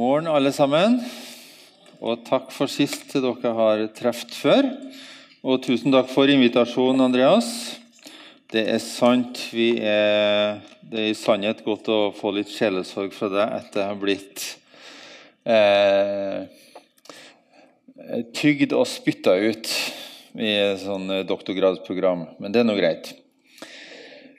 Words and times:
morgen, 0.00 0.30
alle 0.32 0.48
sammen. 0.54 0.94
Og 2.00 2.22
takk 2.24 2.48
for 2.54 2.70
sist 2.72 3.10
til 3.10 3.20
dere 3.20 3.50
har 3.52 3.82
truffet 3.92 4.32
før. 4.32 4.68
Og 5.44 5.60
tusen 5.66 5.92
takk 5.92 6.08
for 6.08 6.30
invitasjonen, 6.32 7.02
Andreas. 7.04 7.50
Det 8.48 8.62
er 8.72 8.80
sant. 8.80 9.42
Er, 9.52 10.62
det 10.80 11.02
er 11.02 11.10
i 11.10 11.18
sannhet 11.18 11.60
godt 11.66 11.90
å 11.92 12.00
få 12.16 12.32
litt 12.38 12.48
sjelesorg 12.48 13.12
fra 13.12 13.28
deg 13.34 13.54
etter 13.58 13.82
å 13.84 13.90
ha 13.90 13.98
blitt 14.00 14.46
eh, 15.44 16.48
tygd 18.40 18.72
og 18.72 18.88
spytta 18.88 19.36
ut 19.36 19.74
i 20.40 20.54
sånn 20.80 21.26
doktorgradsprogram. 21.28 22.24
Men 22.40 22.56
det 22.56 22.64
er 22.64 22.70
nå 22.70 22.78
greit. 22.80 23.12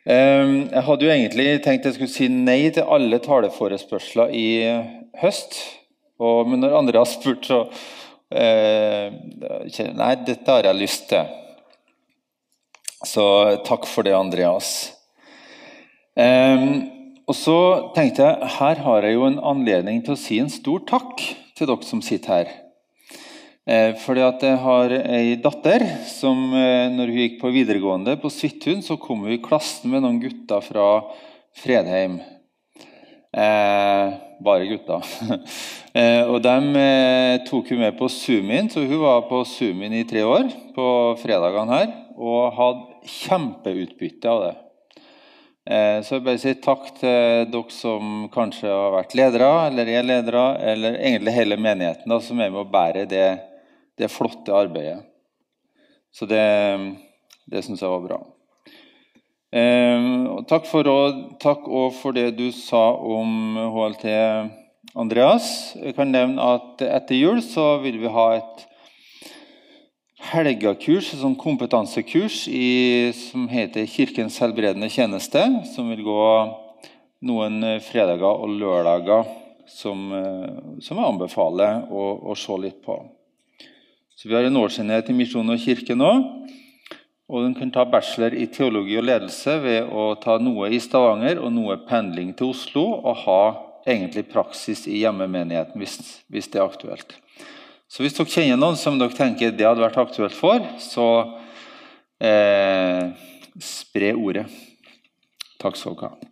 Ehm, 0.09 0.71
jeg 0.71 0.81
hadde 0.87 1.05
jo 1.05 1.11
egentlig 1.13 1.47
tenkt 1.61 1.85
jeg 1.85 1.97
skulle 1.97 2.13
si 2.13 2.29
nei 2.31 2.71
til 2.73 2.87
alle 2.89 3.19
taleforespørsler 3.21 4.33
i 4.33 4.47
høst. 5.21 5.59
Og, 6.21 6.49
men 6.49 6.61
når 6.61 6.77
andre 6.79 7.01
har 7.01 7.09
spurt, 7.09 7.45
så 7.45 7.65
eh, 8.33 9.13
Nei, 9.97 10.13
dette 10.25 10.49
har 10.49 10.65
jeg 10.69 10.79
lyst 10.79 11.07
til. 11.11 11.37
Så 13.05 13.25
takk 13.65 13.87
for 13.89 14.05
det, 14.05 14.13
Andreas. 14.13 14.91
Eh, 16.17 16.65
og 17.29 17.37
så 17.37 17.59
tenkte 17.95 18.25
jeg 18.25 18.51
her 18.57 18.81
har 18.85 19.05
jeg 19.07 19.15
jo 19.15 19.27
en 19.29 19.39
anledning 19.53 20.01
til 20.05 20.17
å 20.17 20.19
si 20.19 20.41
en 20.41 20.51
stor 20.51 20.83
takk 20.89 21.21
til 21.57 21.69
dere 21.69 21.87
som 21.87 22.01
sitter 22.05 22.41
her. 22.41 22.53
Eh, 23.71 23.93
fordi 24.03 24.23
at 24.25 24.41
jeg 24.43 24.57
har 24.59 24.93
ei 24.99 25.35
datter 25.39 25.83
som 26.09 26.39
eh, 26.57 26.89
når 26.91 27.11
hun 27.11 27.19
gikk 27.21 27.37
på 27.39 27.51
videregående 27.53 28.17
på 28.19 28.31
Svithun, 28.33 28.81
så 28.83 28.97
kom 28.99 29.21
hun 29.23 29.35
i 29.35 29.39
klassen 29.43 29.93
med 29.93 30.03
noen 30.03 30.17
gutter 30.19 30.63
fra 30.65 30.87
Fredheim. 31.61 32.17
Eh, 33.31 34.17
bare 34.43 34.67
gutter. 34.67 35.05
eh, 35.99 36.23
og 36.25 36.41
de 36.43 36.83
tok 37.47 37.71
hun 37.71 37.83
med 37.85 37.95
på 37.99 38.09
Zoomin, 38.11 38.67
så 38.73 38.83
hun 38.83 38.99
var 39.05 39.23
på 39.29 39.39
Zoomin 39.47 39.95
i 40.01 40.07
tre 40.09 40.25
år 40.27 40.49
på 40.75 40.87
fredagene 41.21 41.77
her. 41.77 41.93
Og 42.19 42.51
hadde 42.57 43.07
kjempeutbytte 43.07 44.29
av 44.29 44.43
det. 44.43 44.57
Så 46.03 46.17
jeg 46.17 46.23
bare 46.25 46.41
sier 46.41 46.57
takk 46.59 46.87
til 46.97 47.45
dere 47.53 47.73
som 47.73 48.25
kanskje 48.33 48.67
har 48.67 48.91
vært 48.93 49.13
ledere, 49.15 49.49
eller 49.69 49.89
er 49.93 50.05
ledere, 50.05 50.43
eller 50.73 50.97
egentlig 50.99 51.33
hele 51.37 51.57
menigheten 51.61 52.11
da, 52.11 52.17
som 52.21 52.41
er 52.41 52.51
med 52.51 52.61
å 52.61 52.69
bære 52.69 53.05
det 53.09 53.29
det 54.01 54.11
flotte 54.11 54.55
arbeidet. 54.55 54.99
Så 56.11 56.27
det, 56.27 56.43
det 57.47 57.63
syns 57.63 57.81
jeg 57.83 57.91
var 57.91 58.03
bra. 58.03 58.19
Eh, 59.51 60.09
takk, 60.47 60.67
for, 60.69 60.87
takk 61.43 61.65
for 61.99 62.15
det 62.15 62.29
du 62.37 62.49
sa 62.55 62.91
om 62.95 63.59
HLT, 63.75 64.07
Andreas. 64.95 65.47
Jeg 65.75 65.95
kan 65.97 66.11
nevne 66.11 66.43
at 66.57 66.83
etter 66.83 67.19
jul 67.19 67.41
så 67.43 67.77
vil 67.83 67.99
vi 68.01 68.11
ha 68.11 68.27
et 68.39 68.65
helgakurs, 70.31 71.11
et 71.11 71.19
sånn 71.19 71.37
kompetansekurs 71.39 72.45
i, 72.51 73.11
som 73.17 73.47
heter 73.51 73.87
Kirkens 73.89 74.39
helbredende 74.43 74.91
tjeneste, 74.91 75.43
som 75.73 75.89
vil 75.91 76.03
gå 76.05 76.25
noen 77.27 77.79
fredager 77.83 78.43
og 78.43 78.55
lørdager, 78.55 79.31
som, 79.71 80.11
som 80.83 80.99
jeg 80.99 81.07
anbefaler 81.07 81.87
å, 81.91 82.05
å 82.31 82.37
se 82.37 82.55
litt 82.59 82.79
på. 82.85 82.97
Så 84.21 84.29
Vi 84.29 84.35
har 84.35 84.43
en 84.43 84.57
årsenhet 84.57 85.07
i 85.09 85.13
Misjon 85.17 85.49
og 85.49 85.57
kirke 85.57 85.95
nå. 85.97 86.09
Og 87.25 87.41
hun 87.41 87.55
kan 87.57 87.71
ta 87.73 87.87
bachelor 87.89 88.35
i 88.37 88.43
teologi 88.53 88.93
og 88.99 89.07
ledelse 89.07 89.55
ved 89.63 89.87
å 89.89 90.11
ta 90.21 90.35
noe 90.37 90.67
i 90.69 90.77
Stavanger 90.83 91.39
og 91.41 91.49
noe 91.55 91.79
pendling 91.87 92.29
til 92.37 92.51
Oslo, 92.51 92.83
og 93.01 93.23
ha 93.23 93.39
egentlig 93.89 94.27
praksis 94.29 94.83
i 94.85 94.99
hjemmemenigheten 94.99 95.81
hvis, 95.81 95.95
hvis 96.29 96.51
det 96.53 96.61
er 96.61 96.67
aktuelt. 96.67 97.15
Så 97.89 98.05
hvis 98.05 98.13
dere 98.13 98.29
kjenner 98.29 98.61
noen 98.61 98.77
som 98.77 99.01
dere 99.01 99.17
tenker 99.17 99.57
det 99.57 99.65
hadde 99.65 99.81
vært 99.87 99.97
aktuelt 100.03 100.37
for, 100.37 100.69
så 100.77 101.07
eh, 102.21 103.09
spre 103.57 104.13
ordet. 104.13 104.45
Takk 105.57 105.81
skal 105.81 105.97
dere 105.97 106.11
ha. 106.13 106.31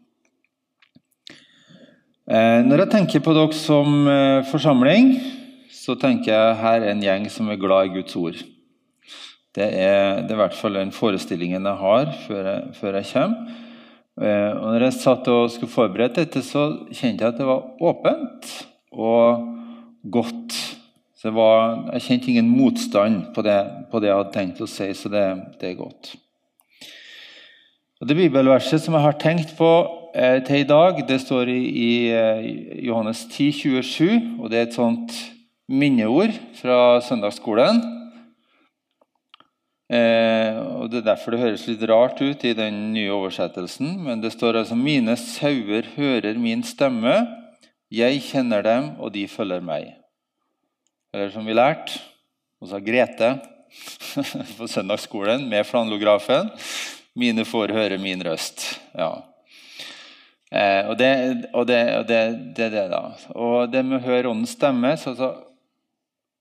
Eh, 2.30 2.62
når 2.70 2.86
jeg 2.86 2.94
tenker 3.00 3.26
på 3.26 3.34
dere 3.34 3.64
som 3.66 4.06
eh, 4.14 4.46
forsamling 4.54 5.39
så 5.90 5.98
tenker 5.98 6.30
jeg 6.30 6.58
her 6.62 6.84
er 6.84 6.92
en 6.94 7.02
gjeng 7.02 7.26
som 7.34 7.50
er 7.50 7.58
glad 7.58 7.90
i 7.90 7.96
Guds 7.98 8.16
ord. 8.20 8.38
Det 9.58 9.66
er, 9.66 10.22
det 10.22 10.30
er 10.30 10.36
i 10.36 10.42
hvert 10.44 10.58
fall 10.58 10.78
den 10.78 10.94
forestillingen 10.94 11.66
jeg 11.66 11.82
har 11.82 12.12
før 12.28 12.44
jeg, 12.46 12.66
før 12.78 12.98
jeg 13.00 13.10
kommer. 13.10 13.56
Eh, 14.20 14.52
og 14.52 14.66
når 14.76 14.86
jeg 14.86 14.98
satt 15.00 15.30
og 15.32 15.48
skulle 15.50 15.72
forberede 15.74 16.20
dette, 16.20 16.44
så 16.46 16.68
kjente 16.92 17.24
jeg 17.24 17.34
at 17.34 17.40
det 17.40 17.48
var 17.48 17.66
åpent 17.82 18.52
og 18.94 19.48
godt. 20.12 20.58
Så 21.20 21.34
var, 21.36 21.88
jeg 21.96 22.06
kjente 22.06 22.30
ingen 22.32 22.52
motstand 22.52 23.34
på 23.36 23.44
det, 23.44 23.58
på 23.90 24.00
det, 24.00 24.12
jeg 24.12 24.20
hadde 24.22 24.36
tenkt 24.36 24.62
å 24.64 24.70
si, 24.70 24.92
så 24.96 25.12
det, 25.12 25.26
det 25.60 25.72
er 25.72 25.80
godt. 25.80 26.14
Og 28.00 28.08
Det 28.08 28.16
bibelverset 28.16 28.80
som 28.84 28.96
jeg 28.96 29.04
har 29.04 29.18
tenkt 29.20 29.58
på 29.58 29.72
eh, 30.14 30.38
til 30.46 30.62
i 30.62 30.70
dag, 30.70 31.02
det 31.10 31.20
står 31.26 31.52
i, 31.52 31.60
i 31.66 31.92
eh, 32.14 32.48
Johannes 32.88 33.26
10, 33.34 33.52
27, 33.66 34.40
og 34.40 34.48
det 34.52 34.62
er 34.62 34.70
et 34.70 34.78
sånt 34.78 35.18
minneord 35.70 36.34
fra 36.58 37.00
søndagsskolen. 37.06 37.80
Eh, 39.90 40.58
og 40.58 40.90
Det 40.90 41.02
er 41.02 41.08
derfor 41.08 41.34
det 41.34 41.42
høres 41.42 41.66
litt 41.70 41.84
rart 41.90 42.22
ut 42.22 42.44
i 42.46 42.54
den 42.58 42.92
nye 42.94 43.14
oversettelsen. 43.14 43.98
Men 44.06 44.22
det 44.22 44.34
står 44.34 44.62
altså 44.62 44.76
'Mine 44.76 45.16
sauer 45.18 45.86
hører 45.96 46.38
min 46.38 46.64
stemme. 46.64 47.28
Jeg 47.92 48.22
kjenner 48.22 48.62
dem, 48.62 48.92
og 49.00 49.14
de 49.14 49.28
følger 49.28 49.62
meg'. 49.62 49.94
Eller 51.14 51.30
som 51.30 51.46
vi 51.46 51.54
lærte 51.54 52.00
hos 52.62 52.70
Grete 52.86 53.40
på 54.58 54.68
søndagsskolen 54.68 55.50
med 55.50 55.66
flanlografen 55.66 56.50
'Mine 57.16 57.46
får 57.46 57.74
høre 57.74 57.98
min 57.98 58.22
røst'. 58.22 58.80
Ja. 58.96 59.22
Eh, 60.52 60.90
og 60.90 60.98
det, 60.98 61.06
er 61.06 62.04
det, 62.04 62.58
det, 62.58 62.72
det, 62.72 62.90
da. 62.90 63.14
Og 63.36 63.72
det 63.72 63.86
med 63.86 64.00
å 64.00 64.06
høre 64.06 64.30
åndens 64.30 64.58
stemme 64.58 64.98
så, 64.98 65.14
så 65.16 65.49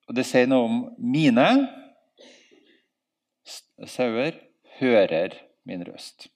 og 0.09 0.17
Det 0.17 0.25
sier 0.25 0.49
noe 0.49 0.65
om 0.65 0.81
mine 0.99 1.47
sauer 3.87 4.39
hører 4.79 5.37
min 5.69 5.85
røst. 5.85 6.29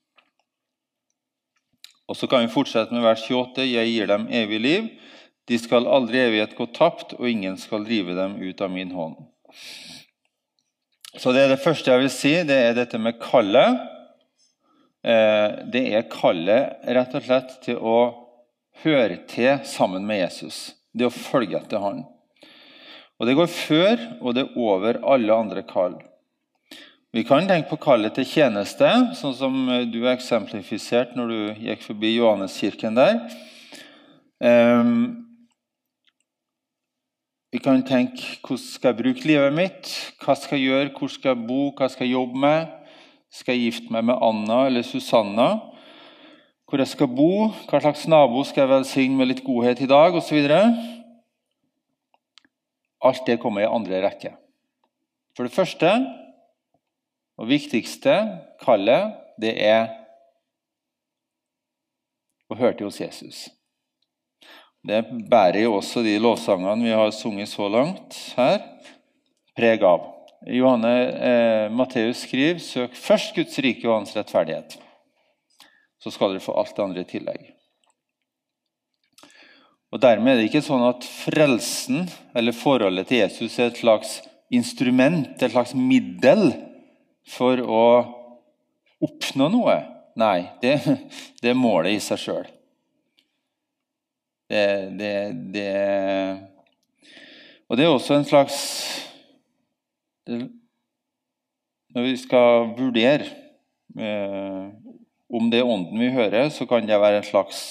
Og 2.09 2.17
Så 2.17 2.29
kan 2.29 2.45
vi 2.45 2.53
fortsette 2.53 2.93
med 2.93 3.05
vers 3.07 3.25
28. 3.25 3.65
Jeg 3.65 3.89
gir 3.89 4.11
dem 4.11 4.27
evig 4.29 4.61
liv. 4.61 4.89
De 5.49 5.59
skal 5.59 5.89
aldri 5.89 6.21
evighet 6.21 6.57
gå 6.59 6.67
tapt, 6.75 7.15
og 7.17 7.29
ingen 7.29 7.57
skal 7.59 7.87
drive 7.87 8.15
dem 8.15 8.37
ut 8.43 8.61
av 8.61 8.71
min 8.71 8.93
hånd. 8.93 9.17
Så 11.17 11.33
Det 11.33 11.45
er 11.45 11.49
det 11.49 11.65
første 11.65 11.91
jeg 11.91 12.01
vil 12.01 12.13
si, 12.13 12.35
det 12.45 12.57
er 12.57 12.75
dette 12.77 12.99
med 12.99 13.21
kallet. 13.21 13.81
Eh, 15.05 15.65
det 15.73 15.95
er 15.95 16.11
kallet 16.13 16.85
rett 16.87 17.15
og 17.15 17.25
slett 17.25 17.57
til 17.65 17.81
å 17.81 17.99
høre 18.85 19.25
til 19.29 19.59
sammen 19.65 20.07
med 20.07 20.23
Jesus. 20.23 20.75
Det 20.93 21.09
å 21.09 21.15
følge 21.15 21.59
etter 21.59 21.81
han. 21.83 22.05
Og 23.21 23.27
Det 23.27 23.37
går 23.37 23.47
før, 23.47 23.97
og 24.21 24.35
det 24.35 24.43
er 24.47 24.57
over 24.59 24.99
alle 25.15 25.35
andre 25.35 25.63
kall. 25.63 25.99
Vi 27.13 27.23
kan 27.29 27.45
tenke 27.45 27.69
på 27.69 27.77
kallet 27.77 28.15
til 28.17 28.25
tjeneste, 28.25 28.89
sånn 29.19 29.35
som 29.37 29.57
du 29.93 29.99
har 30.07 30.15
eksemplifisert 30.17 31.13
når 31.13 31.29
du 31.29 31.67
gikk 31.67 31.83
forbi 31.85 32.15
Johanneskirken 32.17 32.97
der. 32.97 33.19
Um, 34.41 35.29
vi 37.53 37.61
kan 37.61 37.83
tenke 37.85 38.39
hvordan 38.41 38.63
skal 38.65 38.95
jeg 38.95 39.01
bruke 39.03 39.29
livet 39.29 39.53
mitt? 39.53 39.91
Hva 40.25 40.33
skal 40.41 40.57
jeg 40.57 40.71
gjøre? 40.71 40.93
Hvor 40.97 41.11
skal 41.13 41.35
jeg 41.35 41.47
bo? 41.51 41.61
Hva 41.77 41.91
skal 41.93 42.09
jeg 42.09 42.15
jobbe 42.17 42.41
med? 42.47 42.73
Skal 43.29 43.59
jeg 43.59 43.67
gifte 43.67 43.93
meg 43.93 44.07
med 44.09 44.25
Anna 44.25 44.63
eller 44.71 44.89
Susanna? 44.89 45.51
Hvor 46.65 46.81
jeg 46.81 46.89
skal 46.89 47.13
bo? 47.13 47.51
Hva 47.69 47.83
slags 47.85 48.07
nabo 48.09 48.41
skal 48.49 48.65
jeg 48.65 48.73
velsigne 48.73 49.21
med 49.21 49.29
litt 49.29 49.45
godhet 49.45 49.85
i 49.85 49.91
dag? 49.91 50.17
Og 50.17 50.25
så 50.25 50.39
Alt 53.03 53.27
det 53.27 53.41
kommer 53.43 53.65
i 53.65 53.71
andre 53.71 54.03
rekke. 54.05 54.35
For 55.37 55.49
det 55.49 55.55
første 55.55 55.91
og 57.41 57.49
viktigste 57.49 58.15
kallet, 58.63 59.17
det 59.41 59.57
er 59.65 59.89
å 62.53 62.59
høre 62.59 62.77
til 62.77 62.91
hos 62.91 63.01
Jesus. 63.01 63.47
Det 64.83 65.01
bærer 65.31 65.63
jo 65.65 65.77
også 65.79 66.03
de 66.05 66.17
lovsangene 66.21 66.85
vi 66.85 66.95
har 66.95 67.13
sunget 67.15 67.51
så 67.53 67.69
langt 67.71 68.19
her, 68.37 68.59
preg 69.57 69.85
av. 69.87 70.09
Johanne 70.51 70.93
eh, 71.23 71.67
Matteus 71.71 72.25
skriver 72.27 72.59
'Søk 72.59 72.97
først 72.99 73.35
Guds 73.37 73.59
rike 73.63 73.87
og 73.87 74.01
hans 74.01 74.17
rettferdighet'. 74.17 74.75
Så 76.03 76.11
skal 76.11 76.35
dere 76.35 76.43
få 76.43 76.57
alt 76.59 76.75
det 76.77 76.83
andre 76.83 77.05
i 77.05 77.11
tillegg. 77.13 77.52
Og 79.93 80.01
Dermed 80.01 80.33
er 80.33 80.41
det 80.41 80.49
ikke 80.49 80.65
sånn 80.65 80.87
at 80.87 81.05
frelsen 81.05 82.07
eller 82.39 82.57
forholdet 82.57 83.11
til 83.11 83.21
Jesus 83.21 83.59
er 83.59 83.69
et 83.69 83.81
slags 83.83 84.21
instrument, 84.53 85.37
et 85.37 85.53
slags 85.53 85.75
middel, 85.77 86.51
for 87.29 87.61
å 87.61 87.85
oppnå 89.05 89.49
noe. 89.53 89.77
Nei, 90.19 90.49
det, 90.65 90.79
det 91.43 91.53
er 91.53 91.59
målet 91.59 91.97
i 91.97 92.01
seg 92.05 92.21
sjøl. 92.21 92.49
Det, 94.53 94.65
det, 94.99 95.13
det, 95.55 95.69
Og 97.69 97.79
det 97.79 97.87
er 97.87 97.89
også 97.89 98.19
en 98.19 98.27
slags 98.29 98.57
Når 100.29 102.05
vi 102.05 102.13
skal 102.21 102.75
vurdere 102.77 103.31
eh, 103.97 104.67
om 105.33 105.49
det 105.49 105.63
er 105.63 105.71
ånden 105.73 105.97
vi 105.97 106.11
hører, 106.13 106.51
så 106.53 106.67
kan 106.69 106.85
det 106.85 107.01
være 107.01 107.23
en 107.23 107.31
slags 107.31 107.63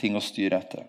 ting 0.00 0.18
å 0.18 0.24
styre 0.24 0.60
etter. 0.60 0.84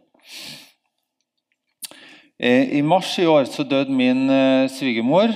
Eh, 2.40 2.78
I 2.78 2.82
mars 2.82 3.18
i 3.20 3.26
år 3.28 3.50
så 3.52 3.66
døde 3.68 3.92
min 3.92 4.30
eh, 4.32 4.70
svigermor, 4.72 5.34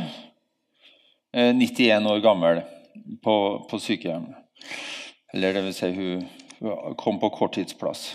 eh, 1.36 1.50
91 1.52 2.06
år 2.08 2.22
gammel, 2.24 2.62
på, 3.20 3.34
på 3.68 3.80
sykehjem. 3.84 4.30
Eller 5.34 5.58
det 5.58 5.64
vil 5.66 5.76
si, 5.76 5.90
hun, 5.98 6.22
kom 6.96 7.20
på 7.20 7.28
korttidsplass. 7.36 8.06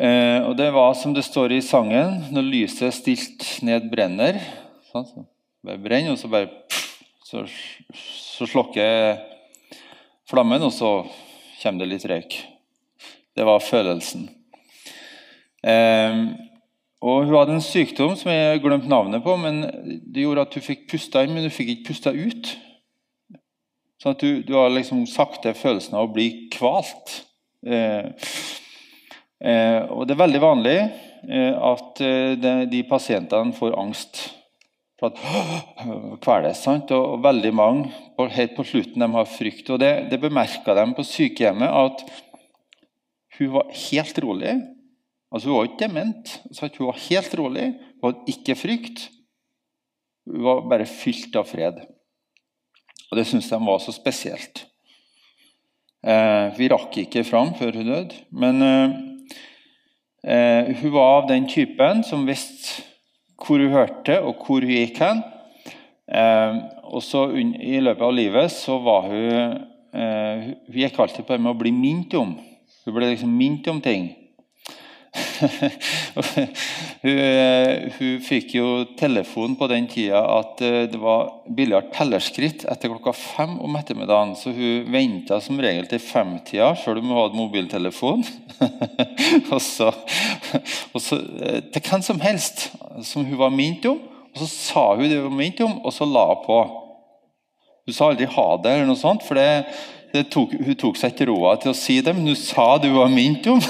Eh, 0.00 0.40
og 0.46 0.54
det 0.56 0.70
var 0.72 0.96
som 0.96 1.12
det 1.12 1.26
står 1.26 1.58
i 1.58 1.60
sangen, 1.60 2.22
når 2.32 2.48
lyset 2.48 2.96
stilt 3.02 3.44
ned 3.60 3.90
brenner. 3.92 4.40
Sånn, 4.88 5.04
så 5.10 5.26
bare 5.60 5.82
brenner, 5.84 6.16
og 6.16 6.22
så 6.22 6.32
bare 6.32 6.48
så, 7.26 7.44
så 8.00 8.48
slokker 8.48 9.20
flammen, 10.32 10.64
og 10.64 10.72
så 10.72 10.96
kommer 11.60 11.84
det 11.84 11.92
litt 11.92 12.08
røyk. 12.08 12.40
Det 13.36 13.44
var 13.44 13.60
følelsen. 13.60 14.30
Eh, 15.60 16.45
og 17.04 17.26
Hun 17.26 17.34
hadde 17.36 17.56
en 17.58 17.64
sykdom 17.64 18.14
som 18.16 18.30
jeg 18.32 18.46
har 18.48 18.62
glemt 18.64 18.88
navnet 18.88 19.22
på, 19.22 19.34
men 19.36 19.60
det 20.00 20.24
gjorde 20.24 20.46
at 20.46 20.54
hun 20.56 20.64
fikk 20.64 20.86
pusta 20.90 21.22
inn, 21.22 21.34
men 21.36 21.44
hun 21.44 21.52
fikk 21.52 21.74
ikke 21.74 21.90
pusta 21.90 22.12
ut. 22.16 22.52
Sånn 24.00 24.16
at 24.16 24.22
du, 24.24 24.40
du 24.46 24.54
har 24.56 24.72
liksom 24.72 25.04
sakte 25.10 25.52
følelsen 25.56 25.96
av 25.96 26.08
å 26.08 26.14
bli 26.14 26.28
kvalt. 26.56 27.18
Eh, 27.66 28.08
Eh, 29.36 29.82
og 29.92 30.06
Det 30.06 30.14
er 30.14 30.22
veldig 30.22 30.40
vanlig 30.40 30.76
eh, 30.80 31.52
at 31.52 32.00
eh, 32.00 32.32
de, 32.40 32.52
de, 32.72 32.82
pasientene 32.88 33.52
får 33.56 33.76
angst 33.76 34.22
for 34.96 35.12
at 35.12 36.20
kveles. 36.24 36.62
sant? 36.62 36.92
Og, 36.96 37.16
og, 37.16 37.24
veldig 37.24 37.52
mange 37.52 37.90
på, 38.16 38.28
helt 38.32 38.56
på 38.56 38.64
slutten 38.64 39.04
de 39.04 39.10
har 39.12 39.28
frykt. 39.28 39.68
og 39.70 39.82
Det, 39.82 39.92
det 40.10 40.22
bemerka 40.22 40.76
de 40.78 40.86
på 40.96 41.04
sykehjemmet 41.04 41.68
at 41.68 42.06
hun 43.36 43.52
var 43.58 43.68
helt 43.76 44.22
rolig. 44.24 44.56
Altså 45.36 45.50
Hun 45.50 45.58
var 45.58 45.68
ikke 45.68 45.82
dement. 45.84 46.32
Hun 46.78 46.88
var 46.88 47.02
helt 47.08 47.36
rolig. 47.38 47.66
Hun 48.00 48.08
hadde 48.08 48.32
ikke 48.32 48.56
frykt. 48.58 49.08
Hun 50.26 50.46
var 50.48 50.64
bare 50.70 50.88
fylt 50.88 51.36
av 51.36 51.46
fred. 51.50 51.82
Og 53.10 53.18
det 53.20 53.26
syntes 53.28 53.52
de 53.52 53.60
var 53.62 53.82
så 53.84 53.92
spesielt. 53.94 54.64
Eh, 56.06 56.56
vi 56.56 56.70
rakk 56.72 56.96
ikke 57.04 57.26
fram 57.26 57.52
før 57.58 57.76
hun 57.76 57.92
døde. 57.92 58.24
Men 58.32 58.64
eh, 58.64 58.96
Eh, 60.26 60.76
hun 60.76 60.90
var 60.90 61.22
av 61.22 61.28
den 61.28 61.46
typen 61.46 62.02
som 62.04 62.24
visste 62.26 62.82
hvor 63.38 63.62
hun 63.62 63.70
hørte, 63.70 64.18
og 64.26 64.42
hvor 64.42 64.64
hun 64.64 64.72
gikk 64.74 64.98
hen. 64.98 65.20
Eh, 66.10 66.56
og 66.90 67.02
så 67.02 67.28
I 67.36 67.78
løpet 67.82 68.02
av 68.02 68.14
livet 68.14 68.50
så 68.54 68.78
var 68.82 69.06
hun 69.10 69.56
eh, 69.94 70.42
Hun 70.70 70.78
gikk 70.78 70.98
alltid 71.02 71.26
på 71.26 71.34
det 71.34 71.42
med 71.42 71.52
å 71.52 71.60
bli 71.60 71.70
minnet 71.74 72.14
om. 72.18 72.34
Hun 72.86 72.96
ble 72.96 73.12
liksom 73.12 73.38
minnet 73.38 73.70
om 73.70 73.78
ting. 73.82 74.08
hun, 77.02 77.18
hun, 77.98 78.14
fikk 78.24 78.54
jo 78.56 78.68
telefon 78.98 79.56
på 79.58 79.68
den 79.70 79.86
tida 79.90 80.20
at 80.38 80.60
det 80.60 81.00
var 81.00 81.30
billigere 81.46 81.90
tellerskritt 81.94 82.64
etter 82.68 82.92
klokka 82.92 83.12
fem 83.16 83.56
om 83.64 83.76
ettermiddagen. 83.78 84.34
Så 84.38 84.52
hun 84.56 84.88
venta 84.92 85.40
som 85.44 85.60
regel 85.62 85.88
til 85.90 86.02
femtida, 86.02 86.72
sjøl 86.80 87.00
om 87.02 87.12
hun 87.12 87.20
hadde 87.20 87.40
mobiltelefon. 87.40 88.24
og, 89.54 89.60
så, 89.62 89.92
og 90.92 91.00
så, 91.02 91.20
eh, 91.40 91.60
til 91.72 91.84
hvem 91.90 92.04
som 92.04 92.20
helst 92.24 92.68
som 93.04 93.24
hun 93.26 93.40
var 93.40 93.54
minnet 93.54 93.88
om. 93.90 94.00
Og 94.34 94.42
så 94.42 94.48
sa 94.52 94.88
hun 94.94 95.06
det 95.08 95.20
hun 95.20 95.30
var 95.30 95.38
minnet 95.38 95.64
om, 95.64 95.78
og 95.84 95.94
så 95.94 96.08
la 96.08 96.26
hun 96.32 96.44
på. 96.44 96.58
Hun 97.86 97.94
sa 97.94 98.10
aldri 98.10 98.26
'ha 98.26 98.46
det', 98.58 98.72
eller 98.72 98.88
noe 98.88 98.98
sånt, 98.98 99.22
for 99.22 99.38
det 99.38 99.64
tok, 100.32 100.54
hun 100.56 100.78
tok 100.78 100.98
seg 101.00 101.12
ikke 101.12 101.28
råd 101.30 101.62
til 101.62 101.72
å 101.72 101.76
si 101.76 101.98
det, 102.04 102.14
men 102.16 102.30
hun 102.30 102.38
sa 102.38 102.66
det 102.80 102.90
hun 102.90 103.00
var 103.00 103.12
minnet 103.12 103.46
om. 103.52 103.60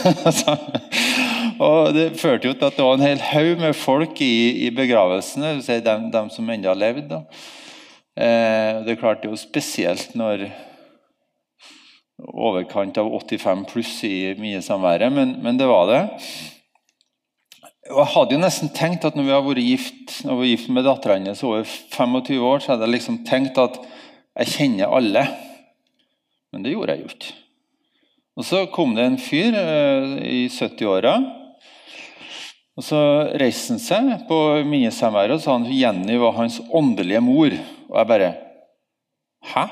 og 1.67 1.93
Det 1.97 2.07
førte 2.21 2.51
jo 2.51 2.55
til 2.55 2.69
at 2.69 2.79
det 2.79 2.87
var 2.87 2.99
en 2.99 3.07
hel 3.07 3.23
haug 3.33 3.63
med 3.65 3.77
folk 3.79 4.23
i, 4.25 4.67
i 4.67 4.73
begravelsene, 4.75 5.57
de, 5.61 5.97
de 6.15 6.25
som 6.35 6.55
ennå 6.55 6.75
levde. 6.79 7.23
Eh, 8.17 8.83
det 8.87 8.95
er 8.95 9.01
klart 9.01 9.23
det 9.23 9.29
er 9.29 9.35
jo 9.35 9.41
spesielt 9.41 10.15
når 10.17 10.47
overkant 12.17 12.97
av 12.97 13.11
85 13.13 13.65
pluss 13.69 13.99
i 14.09 14.35
mye 14.41 14.63
samværet, 14.65 15.13
men, 15.13 15.37
men, 15.45 15.59
det 15.61 15.69
var 15.69 15.91
det. 15.91 16.03
Og 17.93 18.01
Jeg 18.01 18.13
hadde 18.15 18.35
jo 18.35 18.43
nesten 18.43 18.73
tenkt 18.75 19.05
at 19.07 19.19
når 19.19 19.27
vi 19.29 19.35
har 19.35 19.45
vært 19.45 19.63
gift, 19.63 20.15
når 20.25 20.33
vi 20.33 20.41
var 20.41 20.51
gift 20.51 20.71
med 20.73 20.89
dattera 20.89 21.19
hennes 21.19 21.45
over 21.47 21.69
25 21.93 22.41
år, 22.41 22.63
så 22.63 22.73
hadde 22.73 22.89
jeg 22.89 22.97
liksom 22.97 23.21
tenkt 23.29 23.61
at 23.63 23.79
jeg 24.37 24.53
kjenner 24.57 24.97
alle. 24.97 25.27
Men 26.57 26.65
det 26.65 26.71
gjorde 26.73 26.95
jeg 26.95 27.03
jo 27.03 27.09
ikke. 27.13 27.33
Og 28.37 28.45
Så 28.49 28.59
kom 28.73 28.95
det 28.97 29.03
en 29.05 29.19
fyr 29.21 29.53
eh, 29.61 30.13
i 30.25 30.39
70-åra. 30.49 31.13
Og 32.81 32.85
Så 32.85 33.01
reiste 33.37 33.75
han 33.75 33.83
seg 33.85 34.25
på 34.25 34.39
minnesamværet 34.65 35.37
og 35.37 35.43
sa 35.45 35.59
han 35.59 35.69
Jenny 35.69 36.17
var 36.21 36.33
hans 36.39 36.57
åndelige 36.73 37.21
mor. 37.21 37.53
Og 37.91 38.01
jeg 38.01 38.09
bare 38.09 38.31
Hæ? 39.53 39.67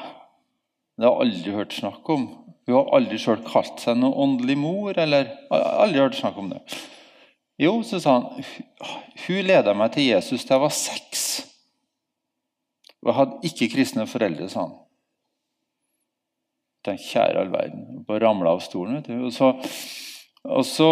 Det 0.94 1.08
har 1.08 1.16
jeg 1.16 1.24
aldri 1.24 1.56
hørt 1.56 1.72
snakk 1.72 2.12
om. 2.12 2.28
Hun 2.68 2.76
har 2.76 2.92
aldri 3.00 3.16
sjøl 3.18 3.40
kalt 3.48 3.80
seg 3.80 3.96
noen 3.96 4.20
åndelig 4.26 4.60
mor. 4.60 4.92
eller 4.92 5.32
aldri 5.48 6.04
hørt 6.04 6.20
snakk 6.20 6.36
om 6.36 6.52
det. 6.52 6.60
Jo, 7.64 7.78
så 7.80 7.96
sa 7.96 8.18
han 8.20 8.44
hun 9.24 9.44
leda 9.48 9.72
meg 9.72 9.96
til 9.96 10.10
Jesus 10.12 10.44
da 10.44 10.58
jeg 10.58 10.66
var 10.68 10.78
seks. 10.84 11.26
Og 13.00 13.08
jeg 13.08 13.20
hadde 13.22 13.44
ikke 13.48 13.72
kristne 13.72 14.10
foreldre, 14.10 14.52
sa 14.52 14.68
han. 14.68 14.80
Tenk, 16.84 17.00
kjære 17.00 17.40
all 17.40 17.52
verden. 17.52 18.04
Bare 18.08 18.24
ramla 18.26 18.52
av 18.54 18.60
stolen. 18.64 19.00
vet 19.00 19.08
du. 19.08 19.24
Og 19.24 19.32
så, 19.32 19.54
og 20.44 20.64
så 20.68 20.90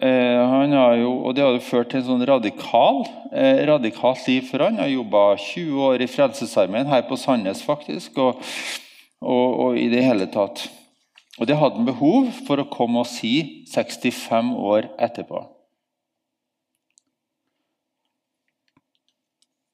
eh, 0.00 0.40
han 0.40 0.72
har 0.72 0.96
jo, 1.02 1.12
og 1.28 1.36
Det 1.36 1.44
hadde 1.44 1.64
ført 1.68 1.92
til 1.92 2.00
en 2.00 2.08
sånn 2.08 2.26
radikal, 2.28 3.04
eh, 3.32 3.64
radikalt 3.68 4.24
liv 4.26 4.48
for 4.48 4.64
han. 4.64 4.80
Han 4.80 4.92
jobba 4.92 5.24
20 5.36 5.88
år 5.92 6.04
i 6.04 6.10
Frelsesarmeen 6.10 6.88
her 6.88 7.04
på 7.08 7.20
Sandnes, 7.20 7.64
faktisk. 7.66 8.16
og 8.18 8.44
og, 9.20 9.60
og, 9.60 9.78
i 9.78 9.88
det 9.90 10.04
hele 10.04 10.28
tatt. 10.30 10.68
Og 11.38 11.46
det 11.46 11.58
hadde 11.58 11.78
han 11.78 11.86
behov 11.86 12.30
for 12.46 12.60
å 12.60 12.68
komme 12.70 13.02
og 13.02 13.10
si 13.10 13.64
65 13.70 14.54
år 14.58 14.90
etterpå. 14.98 15.44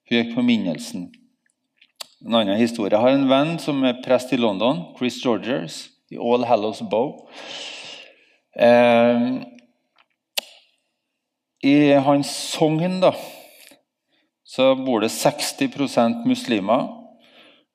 Hun 0.05 0.19
gikk 0.19 0.35
på 0.37 0.45
minnelsen. 0.45 1.09
En 2.25 2.35
annen 2.39 2.57
historie. 2.57 2.95
Jeg 2.95 3.03
har 3.05 3.13
en 3.13 3.27
venn 3.29 3.59
som 3.61 3.83
er 3.85 3.99
prest 4.01 4.31
i 4.33 4.39
London, 4.41 4.79
Chris 4.97 5.19
Georgers, 5.21 5.75
i 6.09 6.17
All 6.17 6.47
Hallows 6.49 6.79
Bow. 6.89 7.27
Eh, 8.57 9.25
I 11.69 11.75
hans 12.07 12.31
sogn 12.55 12.97
bor 14.87 15.05
det 15.05 15.11
60 15.13 16.25
muslimer. 16.25 16.87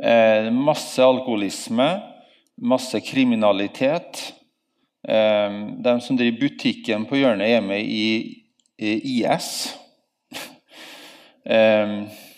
Eh, 0.02 0.50
masse 0.50 1.04
alkoholisme, 1.04 2.02
masse 2.58 3.02
kriminalitet. 3.06 4.34
Eh, 5.06 5.60
de 5.78 5.94
som 6.02 6.18
driver 6.18 6.40
butikken 6.48 7.06
på 7.06 7.22
hjørnet, 7.22 7.62
med 7.62 7.86
i, 7.86 8.10
i 8.80 8.98
IS. 9.20 9.76
Eh, 11.50 12.29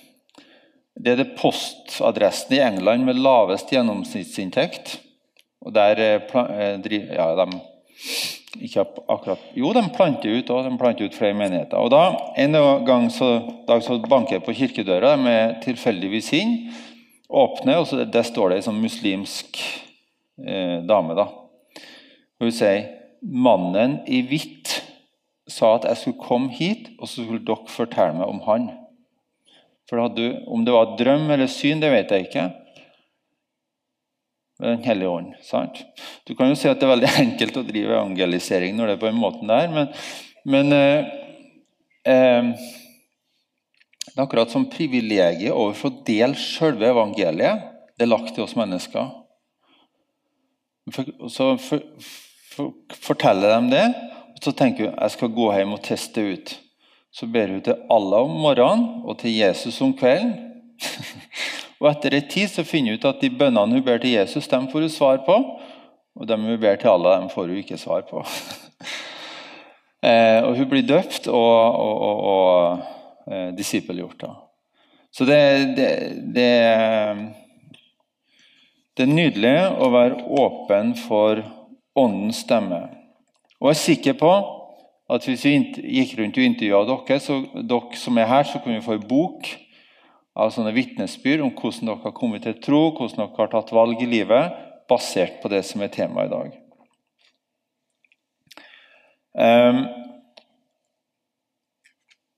det 1.01 1.13
er 1.13 1.21
det 1.23 1.31
postadressen 1.39 2.53
i 2.55 2.61
England 2.61 3.07
med 3.07 3.19
lavest 3.21 3.71
gjennomsnittsinntekt. 3.73 4.99
Og 5.65 5.73
der 5.73 5.99
eh, 6.01 6.35
eh, 6.41 7.01
ja, 7.15 7.27
de 7.37 7.61
ikke 8.61 8.83
akkurat, 9.07 9.41
Jo, 9.55 9.71
de 9.73 9.83
planter 9.95 10.39
ut 10.41 10.49
og 10.51 10.65
de 10.65 10.77
planter 10.77 11.07
ut 11.07 11.15
flere 11.17 11.37
menigheter. 11.37 11.77
Og 11.77 11.91
da, 11.93 12.17
En 12.37 12.57
gang 12.85 13.09
så, 13.13 13.41
dag 13.67 13.83
så 13.83 13.97
banker 13.99 14.37
jeg 14.37 14.45
på 14.45 14.55
kirkedøra, 14.57 15.15
de 15.15 15.29
er 15.29 15.59
tilfeldigvis 15.63 16.33
inn 16.37 16.55
åpner, 17.31 17.79
og 17.79 17.87
så 17.87 18.03
der 18.03 18.25
står 18.27 18.51
det 18.51 18.59
ei 18.59 18.65
sånn 18.65 18.81
muslimsk 18.83 19.59
eh, 20.43 20.81
dame. 20.83 21.15
da. 21.15 21.29
Og 22.41 22.49
Hun 22.49 22.55
sier 22.55 22.89
mannen 23.21 24.01
i 24.09 24.21
hvitt 24.27 24.81
sa 25.51 25.75
at 25.77 25.87
jeg 25.89 25.99
skulle 25.99 26.23
komme 26.27 26.51
hit, 26.55 26.91
og 26.99 27.07
så 27.07 27.23
skulle 27.23 27.43
dere 27.45 27.71
fortelle 27.71 28.17
meg 28.19 28.29
om 28.29 28.41
han. 28.47 28.69
For 29.91 30.07
du, 30.15 30.25
Om 30.47 30.63
det 30.63 30.71
var 30.71 30.95
drøm 30.95 31.25
eller 31.35 31.49
syn, 31.51 31.81
det 31.83 31.91
vet 31.91 32.11
jeg 32.15 32.29
ikke. 32.29 32.45
Den 34.61 34.83
hellige 34.85 35.09
ånd. 35.09 35.33
sant? 35.43 35.81
Du 36.23 36.31
kan 36.37 36.47
jo 36.47 36.55
si 36.55 36.69
at 36.71 36.79
det 36.79 36.87
er 36.87 36.93
veldig 36.93 37.09
enkelt 37.25 37.57
å 37.59 37.65
drive 37.67 37.97
evangelisering 37.97 38.77
når 38.77 38.87
det 38.87 38.95
er 38.95 39.01
på 39.01 39.09
en 39.09 39.19
måte 39.19 39.47
der, 39.49 39.73
men, 39.73 39.89
men 40.47 40.75
eh, 40.77 41.09
eh, 42.07 42.53
det 44.05 44.15
er 44.15 44.23
akkurat 44.23 44.53
som 44.53 44.69
privilegiet 44.71 45.51
overfor 45.51 45.91
å 45.91 46.03
dele 46.07 46.39
selve 46.39 46.87
evangeliet. 46.87 47.67
Det 47.97 48.07
er 48.07 48.13
lagt 48.13 48.31
til 48.35 48.45
oss 48.45 48.55
mennesker. 48.59 49.11
Så 51.29 51.51
for, 51.61 51.83
for, 52.51 52.73
forteller 52.95 53.57
de 53.57 53.75
det, 53.75 53.85
og 54.31 54.43
så 54.43 54.55
tenker 54.55 54.87
du 54.87 54.89
jeg 54.89 55.15
skal 55.17 55.35
gå 55.35 55.51
hjem 55.55 55.75
og 55.75 55.83
teste 55.85 56.23
ut. 56.31 56.55
Så 57.11 57.27
ber 57.27 57.51
hun 57.51 57.63
til 57.63 57.75
Allah 57.91 58.23
om 58.23 58.37
morgenen 58.39 59.03
og 59.03 59.17
til 59.19 59.35
Jesus 59.35 59.81
om 59.83 59.91
kvelden. 59.97 60.31
og 61.81 61.89
Etter 61.91 62.15
en 62.15 62.29
tid 62.31 62.51
så 62.53 62.63
finner 62.67 62.95
hun 62.95 63.01
ut 63.01 63.09
at 63.09 63.19
de 63.21 63.29
bønnene 63.35 63.77
hun 63.77 63.85
ber 63.85 63.99
til 63.99 64.15
Jesus, 64.15 64.47
dem 64.47 64.69
får 64.71 64.87
hun 64.87 64.93
svar 64.93 65.19
på. 65.25 65.35
Og 66.15 66.27
dem 66.27 66.47
hun 66.47 66.59
ber 66.59 66.79
til 66.79 66.91
Allah, 66.91 67.19
dem 67.19 67.29
får 67.31 67.51
hun 67.51 67.59
ikke 67.59 67.79
svar 67.79 68.05
på. 68.07 68.23
eh, 70.07 70.39
og 70.43 70.55
Hun 70.57 70.69
blir 70.71 70.87
døpt 70.87 71.27
og, 71.27 71.35
og, 71.35 72.01
og, 72.07 72.23
og 72.31 73.31
eh, 73.31 73.51
disippelgjort. 73.57 74.25
Så 75.11 75.27
det, 75.27 75.41
det, 75.75 75.89
det, 76.35 76.51
det 78.95 79.03
er 79.03 79.11
nydelig 79.11 79.55
å 79.83 79.91
være 79.91 80.23
åpen 80.39 80.95
for 80.95 81.43
Åndens 81.99 82.45
stemme. 82.45 82.85
Og 83.59 83.67
jeg 83.69 83.75
er 83.75 83.81
sikker 83.81 84.19
på 84.19 84.31
at 85.11 85.27
hvis 85.27 85.43
vi 85.43 85.55
gikk 85.97 86.15
rundt 86.19 86.39
og 86.39 86.45
intervjua 86.45 86.85
dere, 86.87 87.19
så 87.19 87.41
dere 87.57 87.99
som 87.99 88.17
er 88.17 88.29
her, 88.29 88.47
så 88.47 88.61
kunne 88.61 88.79
vi 88.79 88.85
få 88.85 88.95
en 88.95 89.07
bok 89.09 89.49
av 90.39 90.53
sånne 90.55 90.71
vitnesbyrd 90.75 91.43
om 91.43 91.51
hvordan 91.51 91.89
dere 91.89 92.03
har 92.05 92.15
kommet 92.15 92.45
til 92.47 92.59
tro, 92.63 92.83
hvordan 92.95 93.25
dere 93.25 93.39
har 93.41 93.51
tatt 93.51 93.73
valg 93.75 94.03
i 94.03 94.09
livet, 94.09 94.55
basert 94.87 95.41
på 95.43 95.51
det 95.51 95.63
som 95.67 95.83
er 95.83 95.91
temaet 95.91 96.31
i 96.31 96.35
dag. 96.35 96.57
Um, 99.31 99.83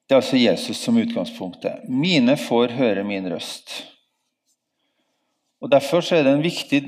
det 0.04 0.14
er 0.14 0.22
altså 0.22 0.38
Jesus 0.38 0.82
som 0.82 0.98
utgangspunktet. 1.02 1.86
Mine 1.90 2.36
får 2.38 2.76
høre 2.78 3.06
min 3.08 3.30
røst. 3.32 3.80
Og 5.64 5.72
Derfor 5.72 6.04
er 6.14 6.26
det 6.26 6.34
en 6.36 6.44
viktig 6.44 6.82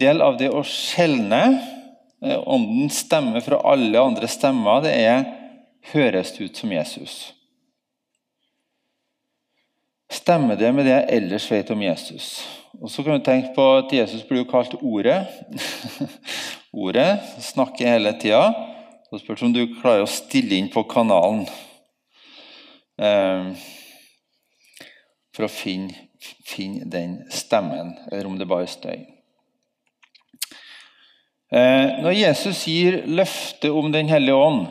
del 0.00 0.22
av 0.24 0.38
det 0.40 0.48
å 0.50 0.64
skjelne 0.66 1.42
Åndens 2.22 3.00
stemmer 3.02 3.40
stemme 3.40 3.42
fra 3.42 3.72
alle 3.72 3.98
andre 3.98 4.28
stemmer, 4.30 4.82
det 4.84 4.92
er 4.94 5.24
høres 5.90 6.34
ut 6.40 6.56
som 6.56 6.72
Jesus. 6.72 7.32
Stemmer 10.12 10.58
det 10.60 10.70
med 10.74 10.86
det 10.86 10.92
jeg 10.92 11.16
ellers 11.16 11.48
vet 11.50 11.70
om 11.72 11.82
Jesus? 11.82 12.44
Og 12.80 12.90
Så 12.90 13.02
kan 13.02 13.18
du 13.18 13.24
tenke 13.24 13.54
på 13.56 13.64
at 13.78 13.92
Jesus 13.92 14.22
blir 14.28 14.42
jo 14.42 14.50
kalt 14.50 14.74
Ordet. 14.82 15.26
ordet 16.84 17.20
snakker 17.40 17.88
hele 17.88 18.12
tida. 18.20 18.52
Så 19.10 19.18
spørs 19.20 19.42
om 19.42 19.52
du 19.52 19.66
klarer 19.80 20.04
å 20.04 20.10
stille 20.10 20.56
inn 20.56 20.70
på 20.72 20.84
kanalen 20.88 21.42
eh, 22.96 23.50
for 25.36 25.48
å 25.48 25.52
finne, 25.52 26.06
finne 26.48 26.88
den 26.88 27.18
stemmen, 27.32 27.92
eller 28.08 28.28
om 28.28 28.38
det 28.40 28.48
bare 28.48 28.64
er 28.68 28.72
støy. 28.72 29.11
Eh, 31.52 31.98
når 32.00 32.14
Jesus 32.16 32.62
gir 32.64 33.02
løftet 33.04 33.68
om 33.70 33.90
Den 33.92 34.08
hellige 34.08 34.38
ånd, 34.40 34.66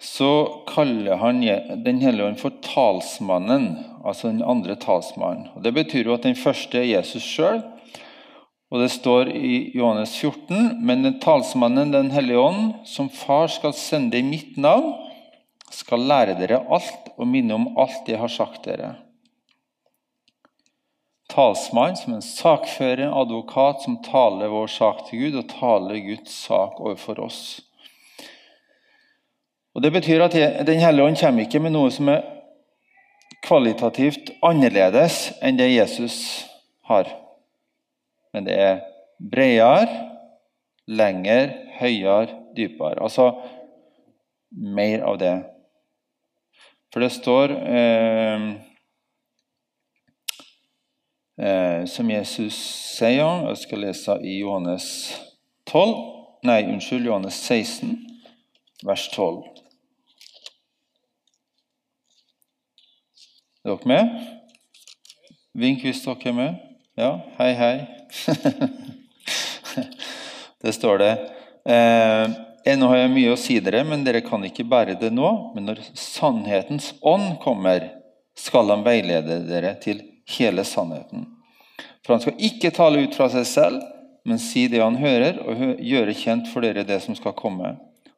så 0.00 0.62
kaller 0.70 1.20
han 1.20 1.42
Den 1.84 2.00
hellige 2.00 2.30
ånd 2.30 2.38
for 2.40 2.56
talsmannen, 2.64 3.74
altså 4.00 4.30
den 4.30 4.40
andre 4.42 4.78
talsmannen. 4.80 5.50
Og 5.54 5.62
det 5.62 5.74
betyr 5.76 6.08
jo 6.08 6.16
at 6.16 6.24
den 6.24 6.38
første 6.38 6.80
er 6.80 6.88
Jesus 6.88 7.26
sjøl. 7.26 7.60
Og 8.70 8.80
det 8.80 8.88
står 8.94 9.34
i 9.34 9.70
Johannes 9.74 10.14
14.: 10.16 10.80
Men 10.80 11.04
den 11.04 11.20
talsmannen, 11.20 11.92
Den 11.92 12.10
hellige 12.10 12.38
ånd, 12.38 12.74
som 12.86 13.10
Far 13.10 13.46
skal 13.48 13.74
sende 13.76 14.18
i 14.18 14.22
mitt 14.22 14.56
navn, 14.56 14.94
skal 15.70 16.00
lære 16.00 16.38
dere 16.40 16.64
alt 16.70 17.12
og 17.18 17.28
minne 17.28 17.54
om 17.54 17.68
alt 17.76 18.08
jeg 18.08 18.18
har 18.18 18.32
sagt 18.32 18.64
dere 18.64 18.96
talsmann, 21.30 21.96
som 21.96 22.14
en 22.14 22.24
sakfører, 22.24 23.08
advokat, 23.08 23.82
som 23.84 24.00
taler 24.04 24.52
vår 24.52 24.70
sak 24.70 25.06
til 25.08 25.24
Gud 25.24 25.40
og 25.40 25.48
taler 25.52 26.02
Guds 26.04 26.34
sak 26.46 26.80
overfor 26.80 27.22
oss. 27.24 27.40
Og 29.74 29.82
Det 29.82 29.92
betyr 29.92 30.22
at 30.24 30.66
Den 30.66 30.80
hellige 30.80 31.04
ånd 31.04 31.16
kommer 31.16 31.46
ikke 31.46 31.62
med 31.62 31.72
noe 31.72 31.90
som 31.94 32.08
er 32.08 32.24
kvalitativt 33.46 34.32
annerledes 34.42 35.30
enn 35.42 35.58
det 35.58 35.70
Jesus 35.72 36.44
har. 36.90 37.08
Men 38.34 38.46
det 38.46 38.58
er 38.58 38.82
bredere, 39.20 39.86
lengre, 40.86 41.54
høyere, 41.80 42.28
dypere. 42.56 43.00
Altså 43.02 43.30
mer 44.50 45.06
av 45.06 45.18
det. 45.18 45.36
For 46.90 47.04
det 47.04 47.12
står 47.14 47.54
eh, 47.54 48.46
eh, 51.40 51.84
som 51.88 52.10
Jesus 52.10 52.56
sier. 52.96 53.46
Jeg 53.48 53.60
skal 53.62 53.84
lese 53.86 54.16
i 54.22 54.40
Johannes 54.42 54.86
12, 55.70 55.94
nei, 56.46 56.62
unnskyld, 56.72 57.08
Johannes 57.08 57.38
16, 57.46 57.96
vers 58.84 59.06
12. 59.14 59.40
Er 63.60 63.74
dere 63.74 63.88
med? 63.88 64.04
Vink 65.60 65.82
hvis 65.84 66.04
dere 66.04 66.30
er 66.30 66.36
med. 66.36 66.60
Ja, 67.00 67.10
hei, 67.38 67.50
hei. 67.56 67.74
det 70.62 70.72
står 70.76 71.02
det. 71.02 71.12
Eh, 71.68 72.38
Ennå 72.68 72.90
har 72.90 72.98
jeg 73.00 73.12
mye 73.14 73.32
å 73.32 73.40
si 73.40 73.56
dere, 73.64 73.80
men 73.88 74.02
dere 74.04 74.20
kan 74.24 74.42
ikke 74.44 74.66
bære 74.68 74.98
det 75.00 75.08
nå. 75.14 75.28
Men 75.54 75.70
når 75.70 75.80
sannhetens 75.96 76.92
ånd 77.00 77.38
kommer, 77.40 77.86
skal 78.36 78.68
han 78.72 78.84
veilede 78.84 79.40
dere 79.48 79.72
til 79.80 80.02
hele 80.36 80.64
sannheten. 80.66 81.26
For 82.04 82.14
han 82.14 82.22
skal 82.24 82.42
ikke 82.50 82.72
tale 82.74 83.04
ut 83.04 83.16
fra 83.16 83.28
seg 83.32 83.46
selv, 83.48 83.84
men 84.28 84.40
si 84.42 84.66
det 84.70 84.82
han 84.82 84.98
hører, 85.00 85.40
og 85.44 85.80
gjøre 85.80 86.16
kjent 86.16 86.50
for 86.52 86.64
dere 86.64 86.84
det 86.86 87.00
som 87.04 87.16
skal 87.16 87.36
komme. 87.36 87.74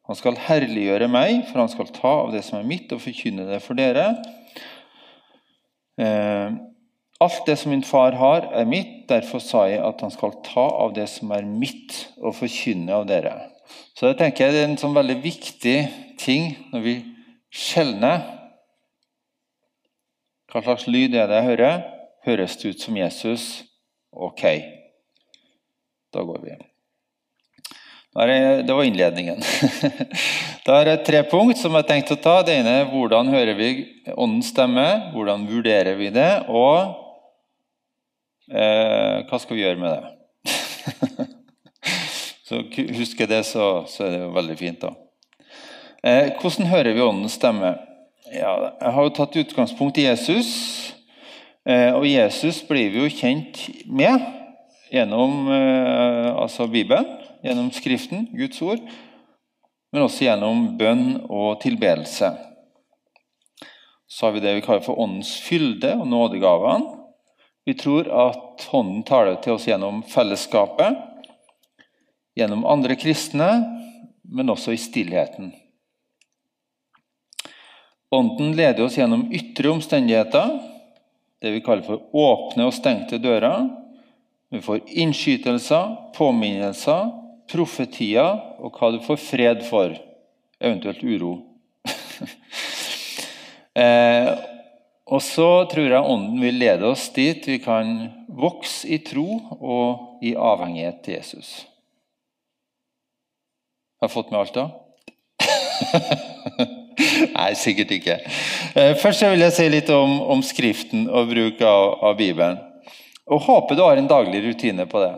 Han 0.09 0.19
skal 0.19 0.39
herliggjøre 0.49 1.07
meg, 1.11 1.45
for 1.49 1.63
han 1.63 1.71
skal 1.71 1.91
ta 1.95 2.11
av 2.25 2.33
det 2.33 2.43
som 2.43 2.59
er 2.59 2.67
mitt, 2.67 2.91
og 2.91 3.01
forkynne 3.03 3.47
det 3.47 3.61
for 3.63 3.79
dere. 3.79 4.09
Eh, 6.01 6.55
alt 7.23 7.45
det 7.47 7.55
som 7.61 7.71
min 7.71 7.85
far 7.87 8.17
har, 8.19 8.49
er 8.51 8.67
mitt. 8.67 9.05
Derfor 9.07 9.39
sa 9.43 9.65
jeg 9.71 9.79
at 9.83 10.03
han 10.03 10.11
skal 10.11 10.35
ta 10.43 10.65
av 10.83 10.93
det 10.97 11.07
som 11.11 11.31
er 11.35 11.47
mitt, 11.47 11.95
og 12.19 12.35
forkynne 12.35 12.91
av 12.97 13.07
dere. 13.07 13.37
Så 13.95 14.09
det 14.09 14.17
tenker 14.19 14.49
jeg 14.49 14.59
er 14.59 14.67
en 14.67 14.79
sånn 14.79 14.95
veldig 14.95 15.19
viktig 15.23 15.77
ting 16.19 16.51
når 16.73 16.83
vi 16.83 16.95
skjelner. 17.53 18.25
Hva 20.51 20.61
slags 20.65 20.89
lyd 20.91 21.15
er 21.15 21.29
det 21.31 21.39
jeg 21.39 21.51
hører? 21.53 21.83
Høres 22.23 22.55
det 22.59 22.73
ut 22.73 22.83
som 22.83 22.97
Jesus? 22.97 23.63
Ok, 24.13 24.43
da 26.13 26.23
går 26.23 26.39
vi. 26.43 26.55
Det 28.13 28.73
var 28.73 28.83
innledningen. 28.83 29.41
Da 30.63 30.77
er 30.79 30.87
jeg 30.93 30.99
tre 31.03 31.19
punkt 31.27 31.59
som 31.59 31.73
jeg 31.75 31.87
tenkte 31.89 32.15
å 32.15 32.21
ta. 32.23 32.37
Det 32.47 32.53
ene 32.55 32.77
er 32.79 32.85
hvordan 32.87 33.27
hører 33.33 33.57
vi 33.57 33.69
Åndens 34.15 34.53
stemme? 34.53 34.85
Hvordan 35.11 35.43
vurderer 35.49 35.97
vi 35.99 36.07
det? 36.15 36.29
Og 36.47 36.93
eh, 38.47 39.25
hva 39.27 39.39
skal 39.43 39.57
vi 39.57 39.65
gjøre 39.65 39.81
med 39.81 39.91
det? 39.91 41.25
så 42.47 42.61
Husker 42.95 43.27
det, 43.27 43.41
så, 43.49 43.67
så, 43.91 44.05
er 44.05 44.15
det 44.15 44.21
jo 44.21 44.31
veldig 44.37 44.55
fint. 44.61 44.85
da. 44.85 44.93
Eh, 45.99 46.31
hvordan 46.39 46.71
hører 46.71 46.95
vi 46.95 47.03
Åndens 47.09 47.35
stemme? 47.41 47.73
Ja, 48.31 48.55
jeg 48.79 48.95
har 48.95 49.09
jo 49.09 49.15
tatt 49.19 49.35
utgangspunkt 49.43 49.99
i 49.99 50.07
Jesus. 50.07 50.53
Eh, 51.63 51.91
og 51.95 52.03
Jesus 52.07 52.59
blir 52.67 52.91
vi 52.91 53.05
jo 53.05 53.11
kjent 53.11 53.59
med 53.87 54.19
gjennom 54.91 55.47
eh, 55.47 56.29
altså 56.35 56.67
Bibelen, 56.67 57.07
gjennom 57.43 57.69
Skriften, 57.75 58.27
Guds 58.35 58.59
ord, 58.63 58.83
men 59.93 60.03
også 60.03 60.27
gjennom 60.27 60.65
bønn 60.79 61.05
og 61.29 61.61
tilbedelse. 61.63 62.33
Så 64.11 64.27
har 64.27 64.35
vi 64.35 64.43
det 64.43 64.57
vi 64.57 64.65
kaller 64.65 64.83
for 64.85 64.99
åndens 64.99 65.37
fylde 65.41 65.95
og 65.97 66.05
nådegavene. 66.11 66.99
Vi 67.63 67.77
tror 67.79 68.09
at 68.11 68.65
Hånden 68.73 69.05
taler 69.07 69.37
til 69.41 69.55
oss 69.55 69.69
gjennom 69.69 70.01
fellesskapet, 70.11 70.97
gjennom 72.35 72.65
andre 72.67 72.97
kristne, 72.99 73.47
men 74.27 74.51
også 74.51 74.75
i 74.75 74.81
stillheten. 74.81 75.53
Ånden 78.13 78.51
leder 78.57 78.83
oss 78.85 78.97
gjennom 78.99 79.29
ytre 79.33 79.71
omstendigheter, 79.71 80.51
det 81.43 81.51
vi 81.51 81.61
kaller 81.61 81.83
for 81.83 81.99
åpne 82.15 82.69
og 82.69 82.75
stengte 82.75 83.17
dører. 83.19 83.67
Vi 84.53 84.61
får 84.63 84.85
innskytelser, 84.87 86.13
påminnelser, 86.15 87.09
profetier 87.51 88.39
og 88.63 88.71
hva 88.77 88.91
du 88.93 88.99
får 89.03 89.17
fred 89.19 89.65
for, 89.67 89.91
eventuelt 90.63 91.03
uro. 91.03 91.33
eh, 93.83 94.31
og 95.03 95.21
så 95.25 95.49
tror 95.71 95.89
jeg 95.89 96.11
Ånden 96.15 96.39
vil 96.39 96.61
lede 96.63 96.87
oss 96.87 97.09
dit 97.11 97.43
vi 97.49 97.59
kan 97.61 98.07
vokse 98.31 98.87
i 98.87 99.01
tro 99.03 99.27
og 99.59 100.23
i 100.23 100.37
avhengighet 100.39 101.03
til 101.03 101.19
Jesus. 101.19 101.67
Har 103.99 104.07
jeg 104.07 104.15
fått 104.15 104.31
med 104.31 104.39
alt, 104.45 104.55
da? 104.55 106.23
Nei, 107.37 107.51
sikkert 107.57 107.91
ikke. 107.95 108.17
Eh, 108.75 108.93
først 108.99 109.25
vil 109.25 109.43
jeg 109.45 109.55
si 109.55 109.67
litt 109.71 109.89
om, 109.93 110.19
om 110.35 110.43
Skriften 110.45 111.07
og 111.09 111.31
bruk 111.31 111.61
av, 111.65 111.83
av, 112.09 112.17
Bibelen. 112.19 112.59
Og 113.31 113.43
Håper 113.45 113.77
du 113.77 113.83
har 113.85 113.99
en 113.99 114.09
daglig 114.09 114.43
rutine 114.45 114.85
på 114.89 115.03
det. 115.03 115.13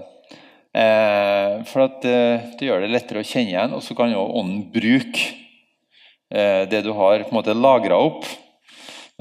Eh, 0.76 1.52
for 1.70 1.86
at, 1.88 2.06
eh, 2.06 2.46
Det 2.58 2.68
gjør 2.68 2.86
det 2.86 2.94
lettere 2.94 3.24
å 3.24 3.28
kjenne 3.28 3.54
igjen, 3.54 3.76
og 3.76 3.84
så 3.84 3.98
kan 3.98 4.14
jo 4.14 4.26
Ånden 4.26 4.68
bruke 4.74 5.42
det 6.36 6.80
du 6.84 6.90
har 6.98 7.22
på 7.22 7.30
en 7.30 7.38
måte 7.38 7.54
lagra 7.54 7.96
opp. 8.02 8.26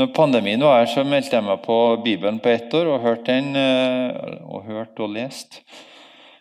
Når 0.00 0.08
pandemien 0.16 0.62
var 0.64 0.80
her, 0.80 0.88
så 0.88 1.04
meldte 1.06 1.36
jeg 1.36 1.44
meg 1.44 1.60
på 1.62 1.76
Bibelen 2.02 2.40
på 2.42 2.48
ett 2.50 2.72
år 2.74 2.88
og 2.90 3.04
hørte 3.04 3.28
den, 3.28 3.52
og 4.48 4.64
hørt 4.66 4.98
og 5.04 5.12
lest. 5.12 5.60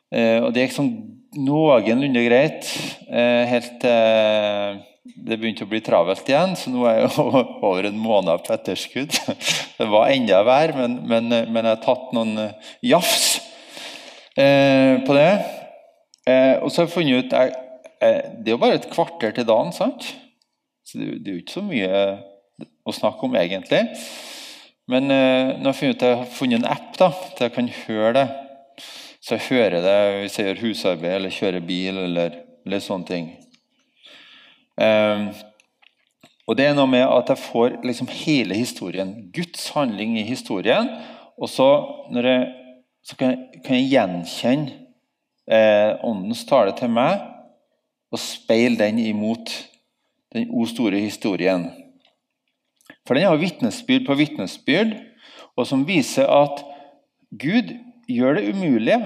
Og 0.09 0.47
det 0.55 0.63
gikk 0.63 0.77
sånn 0.77 0.89
noenlunde 1.35 2.23
greit 2.25 2.71
helt 3.51 3.75
til 3.83 4.81
det 5.03 5.35
begynte 5.35 5.65
å 5.65 5.71
bli 5.71 5.81
travelt 5.83 6.29
igjen, 6.31 6.53
så 6.55 6.71
nå 6.71 6.85
er 6.87 7.01
jeg 7.01 7.23
over 7.67 7.89
en 7.89 7.99
måned 7.99 8.45
på 8.45 8.55
etterskudd. 8.55 9.17
Det 9.79 9.87
var 9.89 10.13
enda 10.13 10.43
verre, 10.47 10.77
men, 10.77 10.99
men, 11.09 11.27
men, 11.27 11.65
jeg 11.65 11.75
har 11.75 11.81
tatt 11.83 12.11
noen 12.15 12.37
jafs 12.85 13.41
eh, 14.39 15.01
på 15.03 15.17
det. 15.17 15.31
Eh, 16.29 16.55
og 16.63 16.69
så 16.71 16.81
har 16.81 16.87
jeg 16.87 16.93
funnet 16.93 17.25
ut 17.25 17.33
jeg, 17.35 17.55
eh, 17.99 18.21
Det 18.39 18.51
er 18.51 18.55
jo 18.55 18.61
bare 18.61 18.77
et 18.79 18.91
kvarter 18.93 19.35
til 19.35 19.47
dagen, 19.49 19.73
sant? 19.75 20.07
Så 20.87 21.01
det, 21.01 21.17
det 21.25 21.31
er 21.31 21.35
jo 21.35 21.43
ikke 21.43 21.57
så 21.57 21.65
mye 21.67 21.99
å 22.87 22.95
snakke 22.95 23.27
om, 23.27 23.35
egentlig. 23.35 23.81
Men 24.87 25.11
eh, 25.11 25.51
nå 25.59 25.67
har 25.67 25.75
jeg 25.75 25.81
funnet 25.81 25.99
ut 25.99 26.07
jeg 26.07 26.21
har 26.21 26.33
funnet 26.37 26.61
en 26.61 26.71
app 26.77 26.95
da, 27.01 27.11
til 27.33 27.49
jeg 27.49 27.55
kan 27.57 27.71
høre 27.83 28.15
det. 28.21 28.27
Så 29.23 29.35
jeg 29.35 29.47
hører 29.49 29.83
det 29.83 29.99
hvis 30.21 30.39
jeg 30.39 30.49
gjør 30.49 30.63
husarbeid 30.67 31.17
eller 31.17 31.39
kjører 31.41 31.67
bil 31.67 32.05
eller, 32.07 32.43
eller 32.63 32.83
sånne 32.83 33.09
ting. 33.09 33.33
Um, 34.77 35.27
og 36.47 36.57
Det 36.57 36.65
er 36.67 36.75
noe 36.75 36.89
med 36.91 37.05
at 37.07 37.29
jeg 37.31 37.39
får 37.39 37.77
liksom 37.85 38.09
hele 38.11 38.55
historien. 38.57 39.13
Guds 39.35 39.69
handling 39.75 40.17
i 40.19 40.25
historien. 40.27 40.89
Og 41.37 41.49
så, 41.49 41.67
jeg, 42.13 42.47
så 43.03 43.15
kan, 43.17 43.37
jeg, 43.53 43.61
kan, 43.63 43.77
jeg, 43.77 43.89
gjenkjenne 43.93 44.73
eh, 45.47 45.95
Åndens 46.03 46.43
tale 46.45 46.75
til 46.77 46.91
meg 46.93 47.21
og 48.13 48.21
speile 48.21 48.77
den 48.77 48.99
imot 49.01 49.49
den 50.35 50.51
o 50.53 50.65
store 50.69 50.99
historien. 51.01 51.69
For 53.07 53.17
den 53.17 53.25
har 53.25 53.39
vitnesbyrd 53.39 54.05
på 54.05 54.17
vitnesbyrd, 54.19 54.93
og 55.57 55.67
som 55.69 55.87
viser 55.87 56.29
at 56.29 56.61
Gud 57.39 57.73
gjør 58.09 58.37
det 58.37 58.53
umulige. 58.53 58.99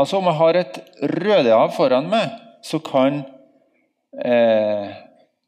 Altså 0.00 0.18
Om 0.18 0.28
jeg 0.30 0.38
har 0.40 0.58
et 0.60 0.80
Rødehav 1.02 1.72
foran 1.76 2.08
meg, 2.10 2.30
så 2.64 2.78
kan, 2.84 3.22
eh, 4.18 4.90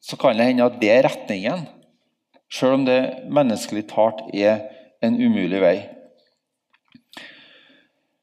så 0.03 0.19
kan 0.19 0.37
det 0.37 0.47
hende 0.49 0.67
at 0.67 0.79
det 0.81 0.91
er 0.91 1.07
retningen. 1.07 1.67
Selv 2.53 2.77
om 2.77 2.87
det 2.87 3.25
menneskelig 3.33 3.87
talt 3.91 4.27
er 4.35 4.67
en 5.03 5.17
umulig 5.17 5.61
vei. 5.63 5.77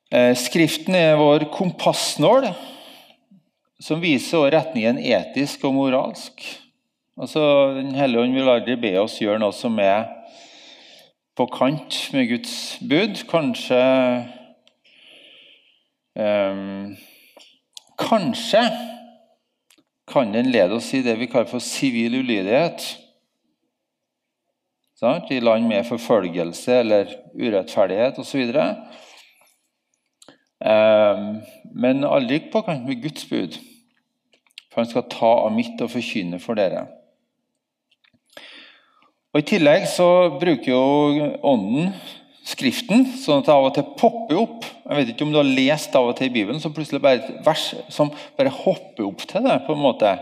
Eh, 0.09 0.33
skriften 0.37 0.95
er 0.97 1.19
vår 1.19 1.47
kompassnål, 1.53 2.49
som 3.79 4.01
viser 4.01 4.51
retningen 4.53 4.99
etisk 4.99 5.65
og 5.69 5.75
moralsk. 5.77 6.43
Altså, 7.19 7.73
Den 7.75 7.95
hellige 7.95 8.21
ånd 8.21 8.33
vil 8.33 8.49
aldri 8.49 8.75
be 8.79 8.93
oss 9.01 9.19
gjøre 9.21 9.41
noe 9.41 9.53
som 9.55 9.77
er 9.79 10.07
på 11.35 11.45
kant 11.51 11.97
med 12.13 12.29
Guds 12.31 12.53
bud. 12.81 13.21
Kanskje 13.29 13.79
eh, 16.19 16.63
Kanskje 17.99 18.63
kan 20.09 20.33
den 20.33 20.51
lede 20.51 20.75
oss 20.77 20.93
i 20.93 21.03
det 21.05 21.15
vi 21.19 21.29
kaller 21.29 21.49
for 21.49 21.63
sivil 21.63 22.19
ulydighet. 22.19 22.85
I 25.29 25.39
land 25.39 25.67
med 25.67 25.87
forfølgelse 25.87 26.73
eller 26.81 27.13
urettferdighet 27.39 28.19
osv. 28.19 28.51
Ehm, 30.65 31.27
men 31.71 32.03
aldri 32.03 32.41
på 32.51 32.61
kant 32.67 32.87
med 32.87 33.01
Guds 33.01 33.25
bud. 33.29 33.55
For 34.69 34.81
han 34.81 34.89
skal 34.89 35.07
ta 35.09 35.31
av 35.45 35.53
mitt 35.55 35.79
og 35.81 35.93
forkynne 35.93 36.39
for 36.43 36.59
dere. 36.59 36.87
Og 39.33 39.39
I 39.39 39.47
tillegg 39.53 39.87
så 39.87 40.09
bruker 40.41 40.71
jo 40.71 41.29
Ånden 41.47 41.93
Skriften, 42.49 43.03
sånn 43.21 43.43
at 43.43 43.49
det 43.49 43.53
av 43.53 43.67
og 43.67 43.75
til 43.75 43.89
popper 43.99 44.39
opp. 44.41 44.63
Jeg 44.65 44.97
vet 44.97 45.11
ikke 45.13 45.27
om 45.27 45.33
du 45.33 45.39
har 45.41 45.49
lest 45.49 45.95
av 45.97 46.09
og 46.09 46.15
til 46.17 46.29
i 46.29 46.33
Bibelen, 46.33 46.61
så 46.61 46.71
plutselig 46.73 47.01
bare 47.03 47.19
et 47.21 47.43
vers 47.45 47.65
som 47.93 48.09
bare 48.39 48.53
hopper 48.53 49.05
opp 49.05 49.25
til 49.29 49.45
deg. 49.45 49.65
på 49.67 49.75
en 49.75 49.83
måte. 49.83 50.15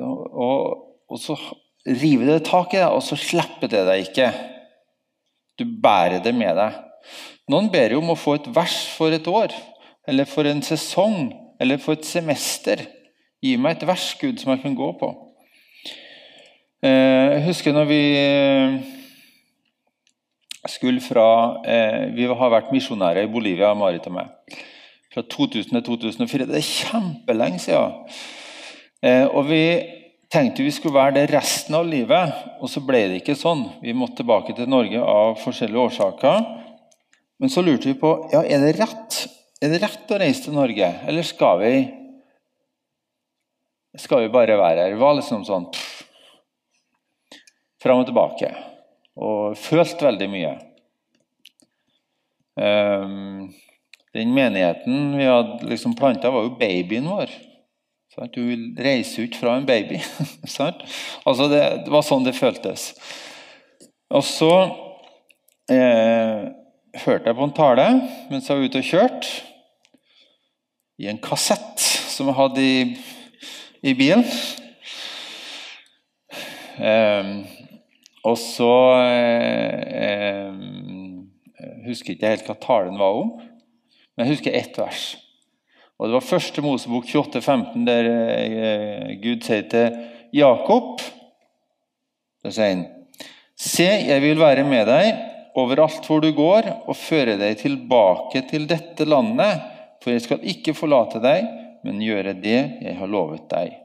Og, 0.00 0.86
og 1.12 1.20
så 1.20 1.36
river 1.84 2.30
det 2.30 2.46
tak 2.48 2.72
i 2.72 2.80
deg, 2.80 2.88
og 2.88 3.02
så 3.04 3.18
slipper 3.18 3.70
det 3.70 3.84
deg 3.88 4.06
ikke. 4.06 4.30
Du 5.60 5.66
bærer 5.82 6.22
det 6.24 6.32
med 6.36 6.56
deg. 6.56 6.80
Noen 7.52 7.68
ber 7.72 7.92
jo 7.92 8.00
om 8.00 8.14
å 8.14 8.18
få 8.18 8.38
et 8.38 8.48
vers 8.54 8.78
for 8.96 9.12
et 9.12 9.28
år, 9.28 9.52
eller 10.08 10.28
for 10.30 10.48
en 10.48 10.62
sesong, 10.64 11.32
eller 11.60 11.82
for 11.82 11.98
et 11.98 12.06
semester. 12.06 12.86
Gi 13.42 13.56
meg 13.58 13.76
et 13.76 13.86
vers, 13.90 14.06
Gud, 14.20 14.38
som 14.40 14.54
jeg 14.54 14.62
kan 14.62 14.78
gå 14.78 14.88
på. 15.00 15.10
Eh, 16.82 17.36
jeg 17.36 17.44
husker 17.50 17.74
når 17.74 17.90
vi 17.90 18.02
skulle 20.70 21.02
fra 21.02 21.26
eh, 21.66 22.12
Vi 22.14 22.28
har 22.28 22.52
vært 22.52 22.70
misjonærer 22.74 23.26
i 23.26 23.32
Bolivia, 23.32 23.72
Marit 23.74 24.06
og 24.06 24.14
meg. 24.18 24.60
Fra 25.12 25.24
2000 25.26 25.74
til 25.74 25.82
2004. 25.88 26.46
Det 26.50 26.60
er 26.60 26.68
kjempelenge 26.68 27.58
siden. 27.60 27.98
Og 29.34 29.48
vi 29.48 29.64
tenkte 30.32 30.64
vi 30.64 30.72
skulle 30.72 30.96
være 30.96 31.16
det 31.18 31.30
resten 31.32 31.74
av 31.76 31.86
livet, 31.88 32.32
og 32.62 32.70
så 32.70 32.80
ble 32.86 33.02
det 33.10 33.20
ikke 33.20 33.36
sånn. 33.36 33.66
Vi 33.82 33.92
måtte 33.96 34.22
tilbake 34.22 34.54
til 34.56 34.70
Norge 34.70 35.02
av 35.02 35.34
forskjellige 35.42 35.88
årsaker. 35.88 36.46
Men 37.42 37.52
så 37.52 37.64
lurte 37.64 37.90
vi 37.90 37.98
på 37.98 38.14
ja, 38.32 38.44
er 38.46 38.62
det 38.62 38.76
rett 38.78 39.24
Er 39.62 39.70
det 39.70 39.82
rett 39.82 40.10
å 40.10 40.18
reise 40.18 40.46
til 40.46 40.56
Norge, 40.56 40.88
eller 41.06 41.26
skal 41.26 41.60
vi 41.60 41.74
skal 43.94 44.24
vi 44.24 44.32
bare 44.32 44.56
være 44.58 44.86
her? 44.86 44.94
Det 44.94 44.98
var 44.98 45.14
liksom 45.14 45.44
sånn 45.46 45.68
pff, 45.70 46.00
fram 47.84 48.00
og 48.02 48.08
tilbake. 48.08 48.48
Og 49.16 49.58
følt 49.60 50.00
veldig 50.02 50.28
mye. 50.32 50.52
Um, 52.56 53.52
den 54.12 54.32
menigheten 54.36 55.16
vi 55.16 55.24
hadde 55.24 55.68
liksom 55.70 55.96
planta, 55.96 56.30
var 56.30 56.46
jo 56.46 56.56
babyen 56.60 57.08
vår. 57.08 57.32
Du 58.32 58.42
vil 58.44 58.64
reise 58.76 59.24
ut 59.24 59.36
fra 59.40 59.56
en 59.56 59.66
baby. 59.66 60.02
altså 61.26 61.48
det, 61.48 61.62
det, 61.86 61.92
var 61.92 62.04
sånn 62.04 62.26
det 62.26 62.36
føltes. 62.36 62.90
Og 64.12 64.24
så 64.28 64.52
eh, 65.72 66.50
hørte 67.06 67.30
jeg 67.30 67.38
på 67.38 67.46
en 67.46 67.54
tale 67.56 67.86
mens 68.28 68.50
jeg 68.50 68.58
var 68.58 68.68
ute 68.68 68.82
og 68.82 68.90
kjørte, 68.90 69.32
i 71.00 71.08
en 71.08 71.22
kassett 71.24 71.80
som 72.12 72.28
jeg 72.28 72.36
hadde 72.36 72.62
i, 72.62 72.82
i 73.88 73.94
bilen. 73.96 74.26
Eh, 76.76 77.32
og 78.22 78.38
så 78.38 78.74
eh, 79.02 80.52
husker 81.86 82.14
ikke 82.14 82.30
helt 82.30 82.46
hva 82.46 82.56
talen 82.62 83.00
var 83.00 83.18
om, 83.18 83.34
men 84.14 84.24
jeg 84.24 84.36
husker 84.36 84.54
ett 84.56 84.78
vers. 84.78 85.02
Og 85.98 86.08
Det 86.08 86.16
var 86.16 86.26
første 86.26 86.62
Mosebok 86.64 87.06
28, 87.06 87.42
15, 87.42 87.84
der 87.86 88.08
eh, 88.10 89.10
Gud 89.22 89.44
sier 89.46 89.66
til 89.70 90.00
Jakob 90.34 91.02
Da 92.42 92.50
sier 92.50 92.72
han 92.72 92.86
Se, 93.54 93.86
jeg 93.86 94.22
vil 94.24 94.40
være 94.40 94.64
med 94.66 94.88
deg 94.88 95.12
overalt 95.58 96.06
hvor 96.08 96.22
du 96.24 96.30
går, 96.34 96.66
og 96.88 96.96
føre 96.96 97.36
deg 97.38 97.58
tilbake 97.60 98.40
til 98.48 98.64
dette 98.70 99.04
landet, 99.06 99.60
for 100.02 100.14
jeg 100.14 100.24
skal 100.24 100.48
ikke 100.48 100.74
forlate 100.74 101.20
deg, 101.22 101.44
men 101.84 102.00
gjøre 102.02 102.32
det 102.40 102.58
jeg 102.82 102.96
har 102.98 103.10
lovet 103.10 103.44
deg. 103.52 103.81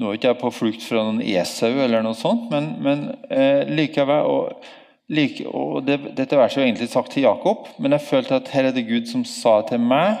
Nå 0.00 0.08
er 0.08 0.18
ikke 0.18 0.30
jeg 0.30 0.40
på 0.40 0.52
flukt 0.54 0.84
fra 0.86 1.02
noen 1.04 1.20
Esau, 1.20 1.74
eller 1.84 2.02
noe 2.04 2.16
sånt, 2.18 2.48
men, 2.52 2.72
men 2.82 3.04
eh, 3.28 3.68
likevel 3.68 4.28
og, 4.28 4.70
like, 5.12 5.44
og 5.46 5.82
det, 5.86 5.98
Dette 6.16 6.38
verset 6.40 6.62
er 6.62 6.70
egentlig 6.70 6.88
sagt 6.92 7.12
til 7.14 7.26
Jakob, 7.26 7.68
men 7.78 7.94
jeg 7.96 8.06
følte 8.08 8.40
at 8.40 8.50
her 8.54 8.70
er 8.70 8.76
det 8.76 8.88
Gud 8.88 9.10
som 9.10 9.26
sa 9.28 9.60
til 9.68 9.82
meg 9.84 10.18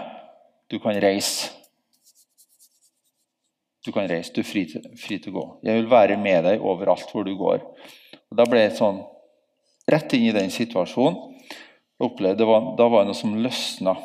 du 0.72 0.78
kan 0.80 0.96
reise. 1.04 1.50
Du 3.84 3.90
kan 3.92 4.06
reise, 4.08 4.30
du 4.32 4.40
er 4.40 4.46
fri 4.46 4.62
til, 4.70 4.84
fri 4.96 5.18
til 5.20 5.34
å 5.34 5.36
gå. 5.36 5.44
Jeg 5.66 5.80
vil 5.80 5.90
være 5.90 6.16
med 6.20 6.46
deg 6.46 6.62
overalt 6.62 7.10
hvor 7.12 7.26
du 7.26 7.34
går. 7.36 7.64
Og 8.30 8.38
Da 8.38 8.46
ble 8.48 8.62
jeg 8.62 8.78
sånn 8.78 9.02
rett 9.90 10.14
inn 10.16 10.28
i 10.30 10.36
den 10.36 10.52
situasjonen. 10.54 11.18
Opplevde, 12.02 12.46
Da 12.78 12.86
var 12.88 13.02
det 13.02 13.10
noe 13.10 13.18
som 13.18 13.34
løsna. 13.36 13.96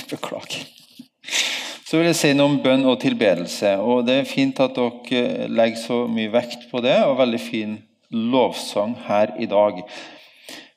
Beklager. 0.12 0.66
Så 1.92 1.98
vil 1.98 2.08
jeg 2.08 2.16
si 2.16 2.30
noe 2.32 2.48
om 2.48 2.60
bønn 2.64 2.86
og 2.88 3.02
tilbedelse. 3.02 3.74
og 3.84 4.06
Det 4.08 4.14
er 4.22 4.28
fint 4.28 4.60
at 4.64 4.78
dere 4.78 5.48
legger 5.52 5.76
så 5.76 5.98
mye 6.08 6.30
vekt 6.32 6.70
på 6.70 6.80
det, 6.80 6.96
og 7.04 7.18
veldig 7.18 7.40
fin 7.42 7.74
lovsang 8.12 8.94
her 9.08 9.34
i 9.36 9.48
dag. 9.50 9.82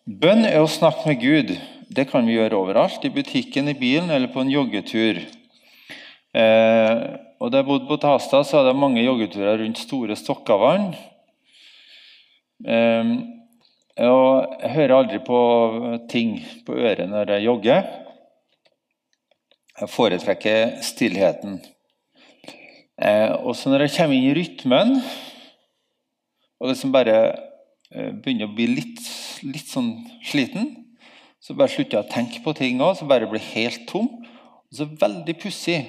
Bønn 0.05 0.43
er 0.43 0.59
å 0.59 0.67
snakke 0.67 1.07
med 1.07 1.21
Gud. 1.23 1.55
Det 1.87 2.09
kan 2.11 2.27
vi 2.27 2.35
gjøre 2.35 2.59
overalt. 2.59 3.07
I 3.07 3.13
butikken, 3.15 3.71
i 3.71 3.77
bilen 3.79 4.11
eller 4.11 4.31
på 4.33 4.43
en 4.43 4.51
joggetur. 4.51 5.23
Eh, 6.35 6.93
og 7.39 7.51
Da 7.51 7.61
jeg 7.61 7.67
bodde 7.67 7.87
på 7.87 7.99
Tasta, 8.01 8.43
så 8.43 8.59
hadde 8.59 8.73
jeg 8.73 8.81
mange 8.83 9.03
joggeturer 9.05 9.61
rundt 9.63 9.79
store 9.79 10.19
Stokkavann. 10.19 10.91
Eh, 12.67 13.15
og 14.03 14.59
jeg 14.59 14.71
hører 14.75 14.97
aldri 14.97 15.19
på 15.23 15.39
ting 16.11 16.41
på 16.67 16.75
øret 16.75 17.07
når 17.07 17.37
jeg 17.37 17.47
jogger. 17.47 17.87
Jeg 19.75 19.91
foretrekker 19.91 20.77
stillheten. 20.87 21.57
Eh, 22.95 23.31
og 23.43 23.57
så 23.59 23.67
når 23.67 23.85
jeg 23.85 23.95
kommer 23.97 24.15
inn 24.15 24.29
i 24.29 24.35
rytmen, 24.37 24.93
og 26.61 26.69
liksom 26.69 26.93
bare 26.95 27.17
eh, 27.91 28.13
begynner 28.13 28.47
å 28.47 28.55
bli 28.55 28.69
litt, 28.71 29.01
litt 29.43 29.67
sånn 29.67 29.97
sliten, 30.23 30.69
så 31.43 31.57
bare 31.59 31.73
slutter 31.73 31.99
jeg 31.99 32.07
å 32.07 32.13
tenke 32.13 32.39
på 32.41 32.53
ting 32.55 32.79
òg, 32.79 32.95
så 32.95 33.07
bare 33.09 33.27
blir 33.29 33.43
helt 33.51 33.83
tom. 33.89 34.07
Og 34.71 34.79
så 34.79 34.87
veldig 34.87 35.35
pussig. 35.43 35.81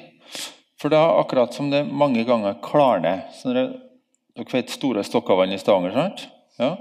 For 0.82 0.92
er 0.92 1.20
akkurat 1.20 1.54
som 1.56 1.70
det 1.70 1.86
mange 1.86 2.26
ganger 2.28 2.58
klarner. 2.64 3.22
Så 3.32 3.48
når 3.48 3.60
jeg, 3.60 3.70
dere 4.36 4.52
vet 4.52 4.74
Store 4.74 5.04
Stokkavann 5.06 5.54
i 5.54 5.60
Stavanger? 5.62 5.94
sant? 5.94 6.26
Ja. 6.58 6.74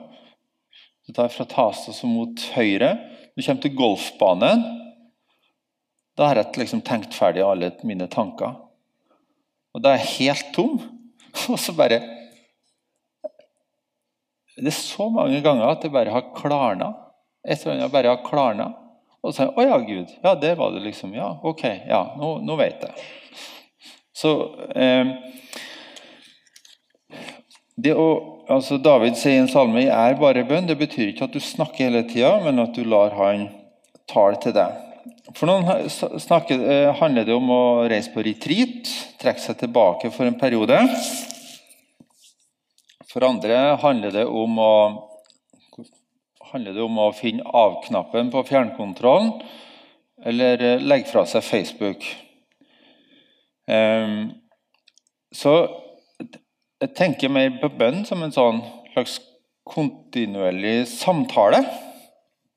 Så 1.06 1.14
tar 1.14 1.30
jeg 1.30 1.36
fra 1.38 1.46
Tasas 1.54 2.02
mot 2.10 2.48
høyre. 2.58 2.96
Du 3.38 3.46
kommer 3.46 3.62
til 3.62 3.78
golfbanen, 3.78 4.66
da 6.16 6.30
har 6.30 6.40
jeg 6.40 6.62
liksom 6.62 6.82
tenkt 6.86 7.16
ferdig 7.16 7.44
alle 7.44 7.74
mine 7.84 8.08
tanker. 8.12 8.56
Og 9.76 9.84
da 9.84 9.94
er 9.94 10.04
jeg 10.04 10.14
helt 10.20 10.54
tom. 10.56 10.78
Og 11.52 11.60
så 11.60 11.76
bare 11.76 12.00
Det 14.56 14.72
er 14.72 14.78
så 14.78 15.10
mange 15.12 15.42
ganger 15.44 15.68
at 15.68 15.82
det 15.84 15.92
bare 15.92 16.14
har 16.14 16.30
klarna. 16.38 16.94
Et 17.44 17.60
eller 17.60 17.76
annet 17.76 17.92
bare 17.92 18.14
har 18.14 18.24
klarna. 18.24 18.72
Og 19.26 19.34
så 19.34 19.50
'Å 19.50 19.66
ja, 19.66 19.78
Gud. 19.78 20.14
Ja, 20.24 20.36
det 20.36 20.56
var 20.58 20.72
det 20.72 20.80
liksom. 20.86 21.14
Ja, 21.14 21.40
ok. 21.44 21.64
Ja, 21.90 22.16
nå, 22.18 22.38
nå 22.46 22.56
vet 22.56 22.82
jeg'. 22.86 23.04
Så 24.16 24.32
eh, 24.76 25.12
det 27.76 27.92
å, 27.92 28.08
altså 28.48 28.78
David 28.78 29.18
sier 29.20 29.36
i 29.36 29.44
en 29.44 29.52
salme 29.52 29.84
'Jeg 29.84 29.92
er 30.14 30.16
bare 30.22 30.48
bønn'. 30.48 30.68
Det 30.68 30.78
betyr 30.78 31.10
ikke 31.10 31.28
at 31.28 31.34
du 31.34 31.40
snakker 31.40 31.90
hele 31.90 32.06
tida, 32.08 32.38
men 32.46 32.60
at 32.60 32.74
du 32.78 32.84
lar 32.84 33.12
han 33.18 33.50
tale 34.08 34.40
til 34.40 34.56
deg. 34.56 34.85
For 35.34 35.50
noen 35.50 35.90
snakker, 35.90 36.60
eh, 36.70 36.92
handler 37.00 37.26
det 37.26 37.34
om 37.34 37.50
å 37.50 37.64
reise 37.90 38.12
på 38.14 38.22
retreat, 38.22 38.90
trekke 39.18 39.42
seg 39.42 39.58
tilbake 39.58 40.12
for 40.14 40.30
en 40.30 40.38
periode. 40.38 40.78
For 43.10 43.26
andre 43.26 43.78
handler 43.82 44.12
det 44.12 44.26
om 44.30 44.60
å 44.60 44.76
handler 46.52 46.76
det 46.76 46.84
om 46.86 47.00
å 47.02 47.12
finne 47.12 47.44
av-knappen 47.44 48.30
på 48.32 48.44
fjernkontrollen 48.48 49.34
eller 50.24 50.62
eh, 50.62 50.84
legge 50.84 51.10
fra 51.10 51.26
seg 51.28 51.44
Facebook. 51.44 52.06
Um, 53.66 54.30
så 55.34 55.56
jeg 56.80 56.94
tenker 56.96 57.34
mer 57.34 57.58
på 57.60 57.72
bønn 57.74 58.06
som 58.06 58.22
en 58.24 58.32
sånn 58.36 58.62
slags 58.94 59.18
kontinuerlig 59.66 60.86
samtale 60.92 61.64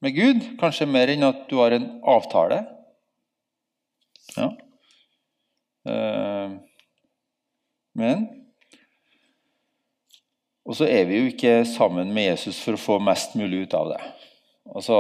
med 0.05 0.17
Gud. 0.17 0.49
Kanskje 0.61 0.89
mer 0.91 1.11
enn 1.13 1.27
at 1.27 1.47
du 1.51 1.59
har 1.61 1.75
en 1.77 1.89
avtale. 2.07 2.63
Ja. 4.37 4.51
Uh, 5.89 6.59
men 7.99 8.27
og 10.69 10.77
så 10.77 10.85
er 10.85 11.07
vi 11.09 11.17
jo 11.17 11.29
ikke 11.31 11.63
sammen 11.65 12.11
med 12.13 12.27
Jesus 12.27 12.59
for 12.61 12.77
å 12.77 12.81
få 12.81 12.99
mest 13.01 13.33
mulig 13.41 13.65
ut 13.65 13.77
av 13.79 13.95
det. 13.95 14.01
Altså 14.69 14.99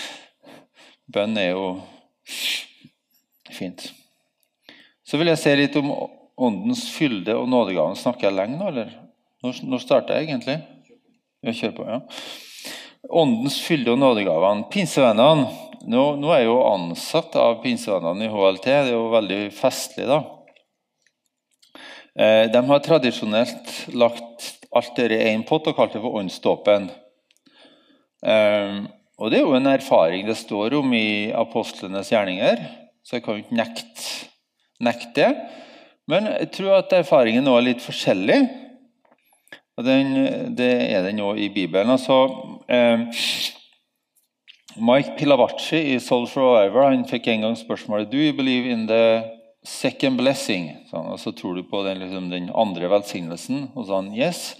Bønn 1.14 1.38
er 1.38 1.52
jo 1.52 1.66
fint. 3.54 3.84
Så 5.06 5.20
vil 5.20 5.30
jeg 5.30 5.38
se 5.38 5.54
litt 5.54 5.78
om 5.78 5.92
åndens 6.42 6.88
fylde 6.90 7.36
og 7.38 7.46
nådegaven. 7.52 7.94
Snakker 8.00 8.28
jeg 8.28 8.38
lenge 8.40 8.58
nå, 8.58 8.72
eller? 8.72 8.90
Når 9.46 9.82
starter 9.82 10.18
jeg 10.18 10.32
egentlig? 10.32 10.58
Jeg 11.46 11.58
kjører 11.60 11.76
på, 11.76 11.86
ja. 11.86 12.00
Åndens 13.10 13.58
fylde 13.64 13.94
og 13.94 13.98
nådegavene. 13.98 14.68
Pinsevennene 14.70 15.48
nå, 15.82 16.02
nå, 16.20 16.30
er 16.30 16.44
jeg 16.44 16.50
jo 16.50 16.60
ansatt 16.68 17.34
av 17.40 17.58
pinsevennene 17.64 18.28
i 18.28 18.30
HLT. 18.30 18.66
Det 18.68 18.92
er 18.92 18.94
jo 18.94 19.08
veldig 19.10 19.40
festlig, 19.56 20.06
da. 20.06 20.20
Eh, 22.14 22.44
de 22.52 22.62
har 22.68 22.82
tradisjonelt 22.84 23.72
lagt 23.98 24.52
alt 24.72 24.92
det 24.96 25.16
i 25.16 25.32
én 25.32 25.42
pott 25.48 25.66
og 25.68 25.76
kalt 25.76 25.96
det 25.96 26.02
for 26.04 26.20
åndsdåpen. 26.20 26.90
Eh, 28.22 28.78
og 29.18 29.32
det 29.32 29.40
er 29.40 29.46
jo 29.46 29.56
en 29.58 29.72
erfaring 29.72 30.28
det 30.28 30.38
står 30.38 30.78
om 30.78 30.94
i 30.94 31.32
apostlenes 31.34 32.12
gjerninger, 32.12 32.62
så 33.02 33.18
jeg 33.18 33.24
kan 33.24 33.36
jo 33.36 33.44
ikke 33.44 33.58
nekte, 33.58 34.06
nekte 34.82 35.12
det. 35.18 35.32
Men 36.10 36.30
jeg 36.30 36.50
tror 36.56 36.78
at 36.80 36.94
erfaringen 36.96 37.44
nå 37.46 37.54
er 37.58 37.72
litt 37.72 37.82
forskjellig. 37.82 38.40
Den, 39.80 40.56
det 40.56 40.72
er 40.92 41.02
den 41.06 41.20
òg 41.24 41.38
i 41.40 41.48
Bibelen. 41.48 41.90
Altså, 41.90 42.26
eh, 42.68 43.06
Mike 44.76 45.14
Pilavacci 45.18 45.80
i 45.94 45.98
Soul 46.00 46.26
Forever 46.28 46.90
han 46.90 47.06
fikk 47.08 47.28
en 47.28 47.46
gang 47.46 47.56
spørsmålet 47.56 48.10
Do 48.12 48.20
you 48.20 48.32
believe 48.36 48.68
in 48.68 48.86
the 48.88 49.24
second 49.64 50.20
blessing? 50.20 50.68
sånn, 50.90 51.08
så 51.18 51.32
tror 51.32 51.56
du 51.56 51.64
på 51.68 51.82
den, 51.86 52.00
liksom, 52.04 52.28
den 52.30 52.50
andre 52.54 52.90
velsignelsen. 52.92 53.70
Og 53.74 53.88
så 53.88 54.00
han 54.00 54.12
yes. 54.16 54.52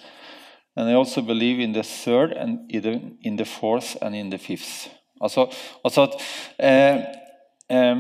And 0.76 0.88
I 0.88 0.96
also 0.96 1.20
believe 1.20 1.60
in 1.60 1.74
the 1.74 1.82
third 1.82 2.32
and 2.32 2.70
in 2.72 3.36
the 3.36 3.44
fourth 3.44 3.96
and 4.00 4.16
in 4.16 4.30
the 4.30 4.38
fifth. 4.38 4.88
Altså, 5.20 5.46
altså 5.84 6.02
at 6.02 6.14
eh, 6.58 7.04
eh, 7.68 7.96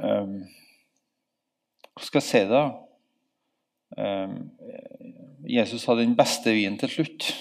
eh, 0.00 0.61
Hva 1.96 2.06
skal 2.06 2.22
jeg 2.22 2.28
si, 2.28 2.42
da? 2.48 2.62
Eh, 3.98 4.36
Jesus 5.52 5.84
hadde 5.88 6.06
den 6.06 6.16
beste 6.16 6.54
vinen 6.54 6.78
til 6.80 6.92
slutt. 6.92 7.32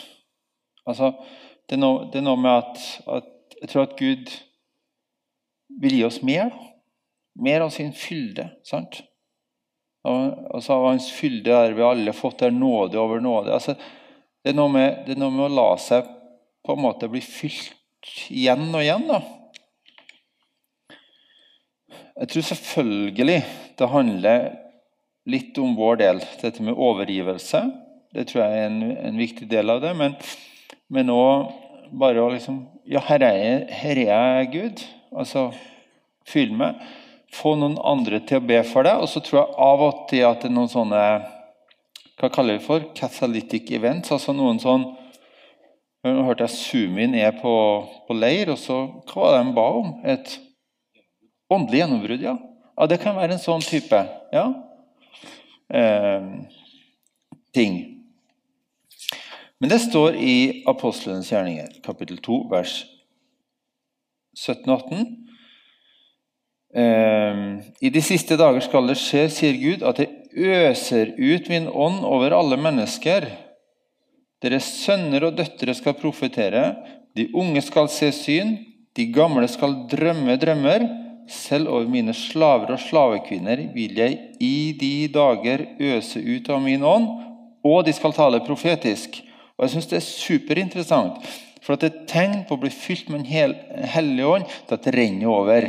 Altså, 0.87 1.13
det, 1.69 1.77
er 1.77 1.83
noe, 1.83 2.07
det 2.11 2.19
er 2.19 2.25
noe 2.25 2.39
med 2.41 2.51
at, 2.51 2.81
at, 3.07 3.29
Jeg 3.61 3.69
tror 3.69 3.85
at 3.85 3.97
Gud 3.99 4.31
vil 5.81 5.95
gi 5.95 6.03
oss 6.07 6.21
mer. 6.25 6.51
Mer 7.39 7.63
av 7.63 7.71
sin 7.71 7.93
fylde. 7.95 8.49
sant? 8.67 9.03
Altså 10.03 10.73
Av 10.73 10.87
hans 10.89 11.11
fylde 11.13 11.51
der 11.51 11.75
vi 11.77 11.85
alle 11.85 12.13
fått 12.17 12.41
der 12.41 12.51
nåde 12.51 12.99
over 12.99 13.21
nåde. 13.21 13.53
Altså, 13.53 13.75
det, 14.43 14.55
er 14.55 14.67
med, 14.67 15.03
det, 15.05 15.15
er 15.15 15.21
noe 15.21 15.33
med, 15.35 15.45
å 15.45 15.53
la 15.53 15.69
seg 15.79 16.09
på 16.65 16.73
en 16.73 16.83
måte 16.83 17.09
bli 17.09 17.21
fylt 17.21 17.77
igjen 18.33 18.67
og 18.73 18.81
igjen. 18.81 19.05
da. 19.07 19.21
Jeg 22.21 22.33
tror 22.33 22.47
selvfølgelig 22.49 23.39
det 23.81 23.89
handler 23.91 24.47
litt 25.29 25.57
om 25.61 25.75
vår 25.77 25.99
del, 26.01 26.21
dette 26.41 26.63
med 26.63 26.77
overgivelse. 26.77 27.63
Det 28.13 28.27
tror 28.29 28.43
jeg 28.43 28.61
er 28.61 28.69
en, 28.69 28.81
en 29.09 29.19
viktig 29.19 29.47
del 29.49 29.73
av 29.73 29.81
det. 29.83 29.91
Men 29.97 31.13
òg 31.13 31.51
bare 31.91 32.23
å 32.23 32.31
liksom 32.31 32.67
Ja, 32.91 32.99
her 33.05 33.23
er 33.23 33.35
jeg, 33.37 33.59
her 33.77 33.99
er 34.01 34.09
jeg 34.41 34.51
Gud. 34.55 34.81
Altså, 35.11 35.49
fyll 36.27 36.55
meg 36.57 36.79
få 37.31 37.55
noen 37.55 37.77
andre 37.87 38.19
til 38.27 38.41
å 38.41 38.45
be 38.45 38.59
for 38.67 38.87
deg. 38.87 39.01
Og 39.01 39.09
så 39.09 39.21
tror 39.23 39.41
jeg 39.41 39.59
av 39.65 39.85
og 39.87 40.03
til 40.11 40.25
at 40.27 40.43
det 40.43 40.51
er 40.51 40.57
noen 40.57 40.71
sånne 40.71 41.03
Hva 42.21 42.29
kaller 42.29 42.59
vi 42.59 42.65
for? 42.65 42.83
Catalytic 42.97 43.71
events. 43.77 44.11
Altså 44.13 44.35
noen 44.35 44.61
sånn 44.61 44.89
Nå 46.01 46.23
hørte 46.25 46.47
jeg 46.47 46.57
Sumin 46.57 47.13
er 47.13 47.35
på, 47.37 47.51
på 48.07 48.15
leir, 48.17 48.49
og 48.49 48.57
så 48.57 48.77
Hva 49.05 49.21
var 49.21 49.35
det 49.35 49.41
de 49.45 49.57
ba 49.57 49.67
om? 49.77 49.91
Et 50.01 50.31
åndelig 51.51 51.83
gjennombrudd, 51.83 52.23
ja. 52.25 52.33
Ja. 52.81 52.89
Det 52.89 52.97
kan 53.03 53.17
være 53.17 53.37
en 53.37 53.41
sånn 53.41 53.61
type 53.61 54.01
ja. 54.33 54.45
eh, 55.69 56.29
ting. 57.53 57.81
Men 59.61 59.69
det 59.69 59.83
står 59.83 60.17
i 60.17 60.63
Apostlenes 60.69 61.29
gjerninger, 61.29 61.75
kapittel 61.85 62.17
2, 62.25 62.37
vers 62.49 62.79
17 64.33 64.65
og 64.65 64.87
18. 64.89 65.03
Eh, 66.81 67.43
I 67.85 67.91
de 67.93 68.01
siste 68.01 68.39
dager 68.41 68.65
skal 68.65 68.89
det 68.89 68.97
skje, 68.97 69.27
sier 69.29 69.59
Gud, 69.61 69.85
at 69.85 70.01
jeg 70.01 70.17
øser 70.71 71.13
ut 71.19 71.49
min 71.51 71.67
ånd 71.69 72.01
over 72.07 72.33
alle 72.33 72.57
mennesker. 72.57 73.29
Deres 74.41 74.71
sønner 74.81 75.27
og 75.27 75.37
døtre 75.37 75.75
skal 75.77 75.99
profetere, 75.99 76.71
de 77.13 77.27
unge 77.37 77.61
skal 77.61 77.91
se 77.91 78.09
syn, 78.15 78.55
de 78.97 79.05
gamle 79.13 79.45
skal 79.51 79.83
drømme 79.91 80.39
drømmer. 80.41 80.87
Selv 81.29 81.69
over 81.69 81.89
mine 81.89 82.13
slaver 82.17 82.73
og 82.73 82.81
slavekvinner 82.81 83.67
vil 83.75 83.99
jeg 83.99 84.17
i 84.41 84.71
de 84.77 85.07
dager 85.13 85.65
øse 85.79 86.19
ut 86.19 86.49
av 86.49 86.61
min 86.63 86.83
ånd, 86.83 87.07
og 87.63 87.85
de 87.85 87.93
skal 87.93 88.15
tale 88.15 88.41
profetisk. 88.45 89.21
Og 89.57 89.65
Jeg 89.65 89.75
syns 89.75 89.89
det 89.91 89.97
er 89.99 90.07
superinteressant, 90.07 91.31
for 91.61 91.77
at 91.77 91.85
et 91.85 92.03
tegn 92.09 92.41
på 92.49 92.57
å 92.57 92.61
bli 92.63 92.71
fylt 92.73 93.11
med 93.13 93.21
en 93.21 93.87
hellig 93.93 94.25
ånd, 94.25 94.47
det 94.49 94.73
er 94.73 94.79
at 94.79 94.87
det 94.87 94.95
renner 94.95 95.29
over. 95.29 95.67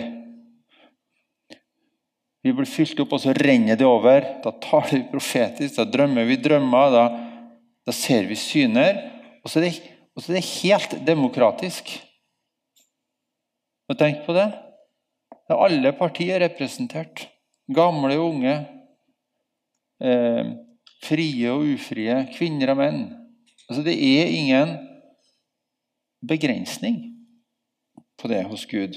Vi 2.42 2.54
blir 2.56 2.66
fylt 2.66 2.98
opp, 3.04 3.12
og 3.14 3.20
så 3.22 3.34
renner 3.36 3.76
det 3.78 3.86
over. 3.86 4.24
Da 4.42 4.54
tar 4.64 4.88
vi 4.90 5.02
profetisk, 5.12 5.76
da 5.76 5.86
drømmer 5.86 6.26
vi 6.26 6.40
drømmer, 6.42 6.96
da, 6.96 7.04
da 7.86 7.94
ser 7.94 8.26
vi 8.26 8.38
syner. 8.40 8.98
Og 9.44 9.52
så, 9.52 9.62
det, 9.62 9.76
og 10.16 10.24
så 10.24 10.32
er 10.32 10.40
det 10.40 10.48
helt 10.56 10.96
demokratisk. 11.06 11.92
Tenk 13.92 14.22
på 14.24 14.32
det. 14.32 14.48
Det 15.52 15.58
er 15.58 15.68
alle 15.68 15.90
partier 15.92 16.40
representert. 16.40 17.26
Gamle 17.68 18.14
og 18.16 18.30
unge. 18.30 18.54
Eh, 20.00 20.52
frie 21.04 21.50
og 21.52 21.66
ufrie. 21.74 22.14
Kvinner 22.32 22.72
og 22.72 22.78
menn. 22.80 23.02
Altså, 23.68 23.82
det 23.84 23.92
er 23.92 24.32
ingen 24.32 24.72
begrensning. 26.24 27.08
på 28.16 28.28
det 28.28 28.44
hos 28.46 28.66
Gud. 28.70 28.94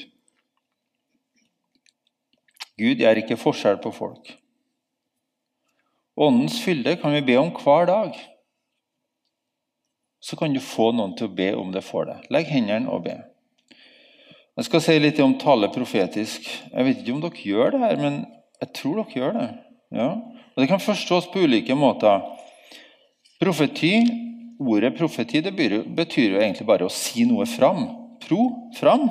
Gud 2.77 2.99
gjør 3.01 3.17
ikke 3.17 3.39
forskjell 3.41 3.79
på 3.81 3.89
folk. 3.91 4.35
Åndens 6.15 6.59
fylde 6.61 6.93
kan 7.01 7.15
vi 7.15 7.23
be 7.25 7.39
om 7.41 7.49
hver 7.49 7.89
dag. 7.89 8.13
Så 10.21 10.37
kan 10.37 10.53
du 10.53 10.61
få 10.61 10.91
noen 10.91 11.17
til 11.17 11.25
å 11.25 11.35
be 11.35 11.55
om 11.57 11.73
det 11.73 11.81
for 11.83 12.05
deg. 12.05 12.29
Legg 12.29 12.53
hendene 12.53 12.91
og 12.93 13.07
be. 13.09 13.17
Jeg 14.55 14.69
skal 14.69 14.83
si 14.83 14.93
litt 15.03 15.19
om 15.19 15.33
tale 15.39 15.67
profetisk. 15.73 16.45
Jeg 16.71 16.87
vet 16.87 17.01
ikke 17.01 17.15
om 17.15 17.23
dere 17.25 17.47
gjør 17.49 17.73
det 17.75 17.81
her, 17.81 17.97
men 17.99 18.21
jeg 18.61 18.71
tror 18.77 19.01
dere 19.01 19.19
gjør 19.19 19.35
det. 19.35 19.49
Ja. 19.95 20.09
Og 20.55 20.61
Det 20.61 20.69
kan 20.71 20.79
forstås 20.79 21.27
på 21.33 21.43
ulike 21.43 21.75
måter. 21.75 22.23
Profeti, 23.41 23.97
Ordet 24.55 24.93
profeti 24.95 25.41
det 25.43 25.51
betyr 25.51 26.29
jo 26.29 26.39
egentlig 26.39 26.65
bare 26.67 26.87
å 26.87 26.93
si 26.93 27.25
noe 27.27 27.43
fram. 27.49 27.89
Pro, 28.23 28.71
fram. 28.77 29.09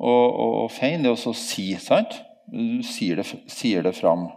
Og, 0.00 0.26
og, 0.32 0.54
og 0.64 0.70
fein, 0.72 1.02
det 1.02 1.10
er 1.10 1.16
også 1.16 1.34
å 1.34 1.36
si. 1.36 1.74
sant? 1.76 2.16
Du 2.48 2.80
sier 2.86 3.20
det, 3.20 3.26
sier 3.52 3.84
det 3.84 3.92
fram. 3.98 4.30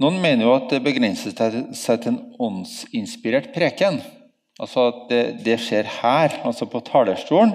Noen 0.00 0.16
mener 0.22 0.46
jo 0.46 0.54
at 0.56 0.72
det 0.72 0.80
begrenser 0.80 1.34
seg 1.36 2.00
til 2.00 2.14
en 2.14 2.22
åndsinspirert 2.48 3.52
preken. 3.52 4.00
Altså 4.58 4.88
at 4.88 5.04
det, 5.10 5.22
det 5.44 5.58
skjer 5.62 5.90
her, 6.00 6.40
altså 6.48 6.66
på 6.70 6.80
talerstolen, 6.86 7.52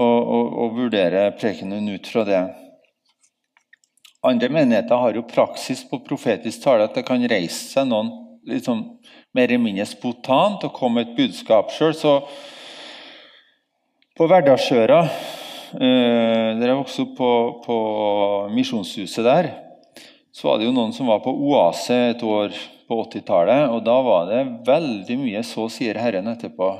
og, 0.00 0.18
og, 0.36 0.52
og 0.64 0.76
vurdere 0.78 1.28
prekenen 1.38 1.88
ut 1.94 2.08
fra 2.10 2.24
det. 2.26 2.42
Andre 4.24 4.48
menigheter 4.48 4.96
har 4.96 5.16
jo 5.16 5.26
praksis 5.28 5.84
på 5.88 6.00
profetisk 6.06 6.64
tale 6.64 6.88
at 6.88 6.96
det 6.96 7.04
kan 7.06 7.22
reise 7.28 7.68
seg 7.74 7.90
noen 7.90 8.10
sånn 8.64 8.82
mer 9.34 9.50
eller 9.50 9.62
mindre 9.62 9.86
spontant 9.88 10.64
og 10.64 10.76
komme 10.76 11.04
et 11.04 11.14
budskap 11.16 11.72
sjøl. 11.74 11.94
Så 11.96 12.14
på 14.16 14.28
Verdalsøra, 14.30 15.02
eh, 15.74 16.50
der 16.56 16.70
jeg 16.70 16.78
vokste 16.78 17.04
opp 17.04 17.66
på 17.66 17.78
misjonshuset 18.54 19.26
der, 19.26 19.50
så 20.34 20.48
var 20.48 20.58
det 20.58 20.68
jo 20.68 20.74
noen 20.74 20.92
som 20.94 21.10
var 21.10 21.20
på 21.22 21.30
Oase 21.30 21.98
et 22.10 22.22
år 22.22 22.54
på 22.88 22.98
80-tallet. 23.04 23.68
Og 23.70 23.84
da 23.86 23.96
var 24.02 24.26
det 24.30 24.42
veldig 24.66 25.18
mye 25.20 25.42
'så 25.42 25.68
sier 25.70 25.94
Herren' 25.94 26.32
etterpå. 26.32 26.70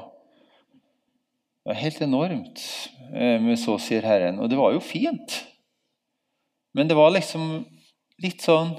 Det 1.65 1.73
var 1.73 1.81
helt 1.81 2.01
enormt 2.03 2.61
eh, 3.13 3.41
med 3.41 3.59
'så 3.59 3.79
sier 3.79 4.03
Herren'. 4.03 4.41
Og 4.41 4.51
det 4.51 4.59
var 4.59 4.73
jo 4.73 4.81
fint. 4.81 5.45
Men 6.75 6.89
det 6.89 6.97
var 6.97 7.11
liksom 7.11 7.65
litt 8.23 8.43
sånn 8.43 8.75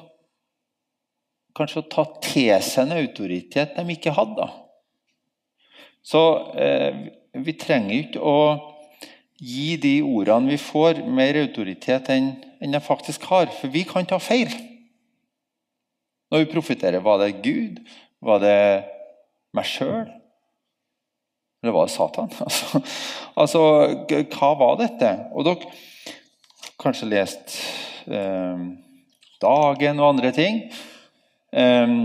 Kanskje 1.56 1.80
å 1.80 1.88
ta 1.88 2.04
til 2.20 2.52
seg 2.60 2.82
en 2.84 2.98
autoritet 2.98 3.78
de 3.78 3.94
ikke 3.94 4.12
hadde. 4.12 4.44
Så 6.04 6.52
eh, 6.60 6.98
vi 7.32 7.54
trenger 7.56 7.96
ikke 7.96 8.20
å 8.20 8.40
gi 9.40 9.78
de 9.80 10.02
ordene 10.04 10.52
vi 10.52 10.60
får, 10.60 11.00
mer 11.08 11.40
autoritet 11.40 12.12
enn, 12.12 12.34
enn 12.60 12.76
de 12.76 12.82
faktisk 12.84 13.24
har. 13.32 13.48
For 13.56 13.72
vi 13.72 13.86
kan 13.88 14.04
ta 14.04 14.20
feil 14.20 14.52
når 16.28 16.44
vi 16.44 16.52
profitterer. 16.52 17.00
Var 17.00 17.24
det 17.24 17.32
Gud? 17.46 17.80
Var 18.20 18.44
det 18.44 18.60
meg 19.56 19.72
sjøl? 19.72 20.12
Eller 21.66 21.74
var 21.74 21.88
Satan? 21.90 22.30
Altså, 22.46 22.80
altså, 23.34 23.62
hva 24.38 24.50
var 24.60 24.76
dette? 24.78 25.10
Og 25.34 25.48
dere 25.48 25.72
kanskje 26.78 27.08
lest 27.10 27.56
eh, 28.06 28.62
Dagen 29.42 29.98
og 29.98 30.12
andre 30.12 30.30
ting. 30.36 30.62
Eh, 31.50 31.96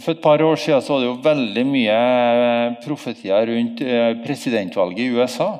for 0.00 0.14
et 0.14 0.24
par 0.24 0.40
år 0.40 0.56
siden 0.56 0.80
så 0.80 0.96
var 0.96 1.04
det 1.04 1.10
jo 1.10 1.20
veldig 1.28 1.66
mye 1.68 2.00
profetier 2.80 3.52
rundt 3.52 3.84
eh, 3.84 4.16
presidentvalget 4.24 5.04
i 5.04 5.12
USA 5.20 5.52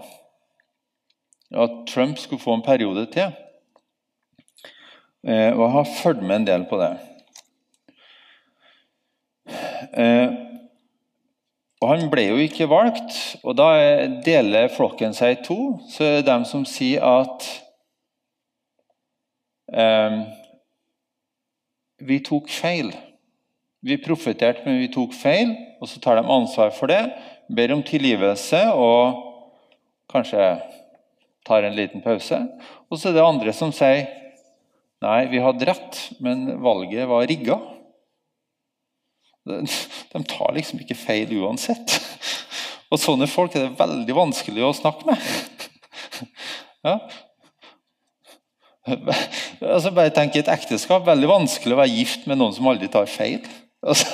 at 1.60 1.78
Trump 1.90 2.16
skulle 2.18 2.40
få 2.40 2.56
en 2.56 2.64
periode 2.64 3.04
til. 3.12 3.28
Eh, 5.28 5.52
og 5.52 5.66
jeg 5.66 5.72
har 5.76 5.96
fulgt 6.00 6.24
med 6.24 6.40
en 6.40 6.52
del 6.54 6.70
på 6.70 6.80
det. 6.80 6.94
Og 11.80 11.88
Han 11.88 12.10
ble 12.12 12.26
jo 12.26 12.36
ikke 12.36 12.68
valgt, 12.68 13.16
og 13.40 13.56
da 13.56 13.70
deler 14.24 14.68
flokken 14.74 15.14
seg 15.16 15.38
i 15.38 15.42
to. 15.46 15.58
Så 15.88 16.04
er 16.04 16.18
det 16.18 16.26
dem 16.28 16.44
som 16.44 16.66
sier 16.68 17.00
at 17.00 17.46
um, 19.72 20.18
vi 22.04 22.20
tok 22.24 22.52
feil. 22.52 22.92
Vi 23.80 23.96
profeterte, 24.04 24.66
men 24.66 24.82
vi 24.82 24.90
tok 24.92 25.16
feil. 25.16 25.54
Og 25.80 25.88
så 25.88 26.02
tar 26.04 26.20
de 26.20 26.28
ansvar 26.28 26.74
for 26.76 26.92
det, 26.92 27.00
ber 27.48 27.72
om 27.72 27.80
tilgivelse 27.82 28.60
og 28.76 29.24
kanskje 30.12 30.52
tar 31.48 31.64
en 31.64 31.76
liten 31.78 32.04
pause. 32.04 32.42
Og 32.92 33.00
så 33.00 33.08
er 33.08 33.16
det 33.16 33.24
andre 33.24 33.54
som 33.56 33.72
sier 33.72 34.04
nei, 35.00 35.20
vi 35.32 35.40
hadde 35.40 35.64
rett, 35.64 36.00
men 36.20 36.58
valget 36.60 37.08
var 37.08 37.24
rigga. 37.24 37.56
De 39.46 40.22
tar 40.28 40.54
liksom 40.56 40.82
ikke 40.82 40.98
feil 40.98 41.32
uansett. 41.40 41.96
Og 42.90 43.00
sånne 43.00 43.28
folk 43.30 43.54
er 43.56 43.68
det 43.68 43.78
veldig 43.78 44.16
vanskelig 44.16 44.64
å 44.66 44.76
snakke 44.76 45.08
med. 45.08 45.18
Ja. 46.84 46.96
Altså 48.90 49.92
bare 49.94 50.12
tenk 50.16 50.36
i 50.36 50.42
et 50.42 50.50
ekteskap. 50.50 51.04
Veldig 51.06 51.28
vanskelig 51.30 51.76
å 51.76 51.80
være 51.80 51.94
gift 51.94 52.26
med 52.30 52.40
noen 52.40 52.56
som 52.56 52.68
aldri 52.70 52.90
tar 52.92 53.08
feil. 53.10 53.44
Altså. 53.80 54.08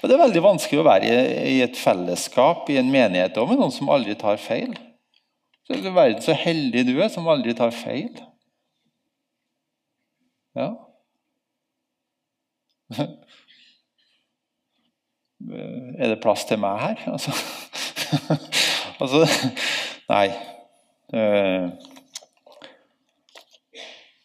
Og 0.00 0.08
det 0.08 0.14
er 0.16 0.22
veldig 0.22 0.42
vanskelig 0.44 0.80
å 0.80 0.86
være 0.86 1.10
i 1.48 1.60
et 1.64 1.76
fellesskap 1.78 2.68
i 2.72 2.78
en 2.80 2.90
menighet 2.92 3.36
med 3.48 3.60
noen 3.60 3.72
som 3.74 3.92
aldri 3.92 4.16
tar 4.18 4.40
feil. 4.40 4.72
Så 5.68 5.76
er 5.76 5.94
verden 5.94 6.24
så 6.24 6.34
heldig 6.34 6.86
du 6.88 6.94
er, 6.98 7.08
som 7.12 7.28
aldri 7.30 7.54
tar 7.56 7.72
feil. 7.76 8.10
Ja. 10.58 10.72
Er 15.50 16.12
det 16.12 16.20
plass 16.22 16.46
til 16.48 16.60
meg 16.62 16.80
her? 16.84 17.04
Altså, 17.14 17.34
altså 19.00 19.20
Nei. 20.10 20.26
Eh, 21.14 21.66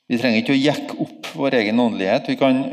vi 0.10 0.18
trenger 0.22 0.42
ikke 0.42 0.56
å 0.56 0.58
jekke 0.58 0.98
opp 1.06 1.30
vår 1.38 1.58
egen 1.60 1.82
åndelighet. 1.82 2.30
Vi 2.30 2.38
kan, 2.40 2.64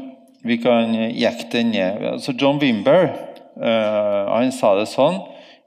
vi 0.45 0.59
kan 0.61 0.95
jekke 0.95 1.49
den 1.53 1.73
ned. 1.73 2.03
Altså 2.15 2.35
John 2.37 2.61
Wimber 2.61 3.09
uh, 3.57 4.33
han 4.33 4.53
sa 4.53 4.75
det 4.79 4.89
sånn 4.93 5.21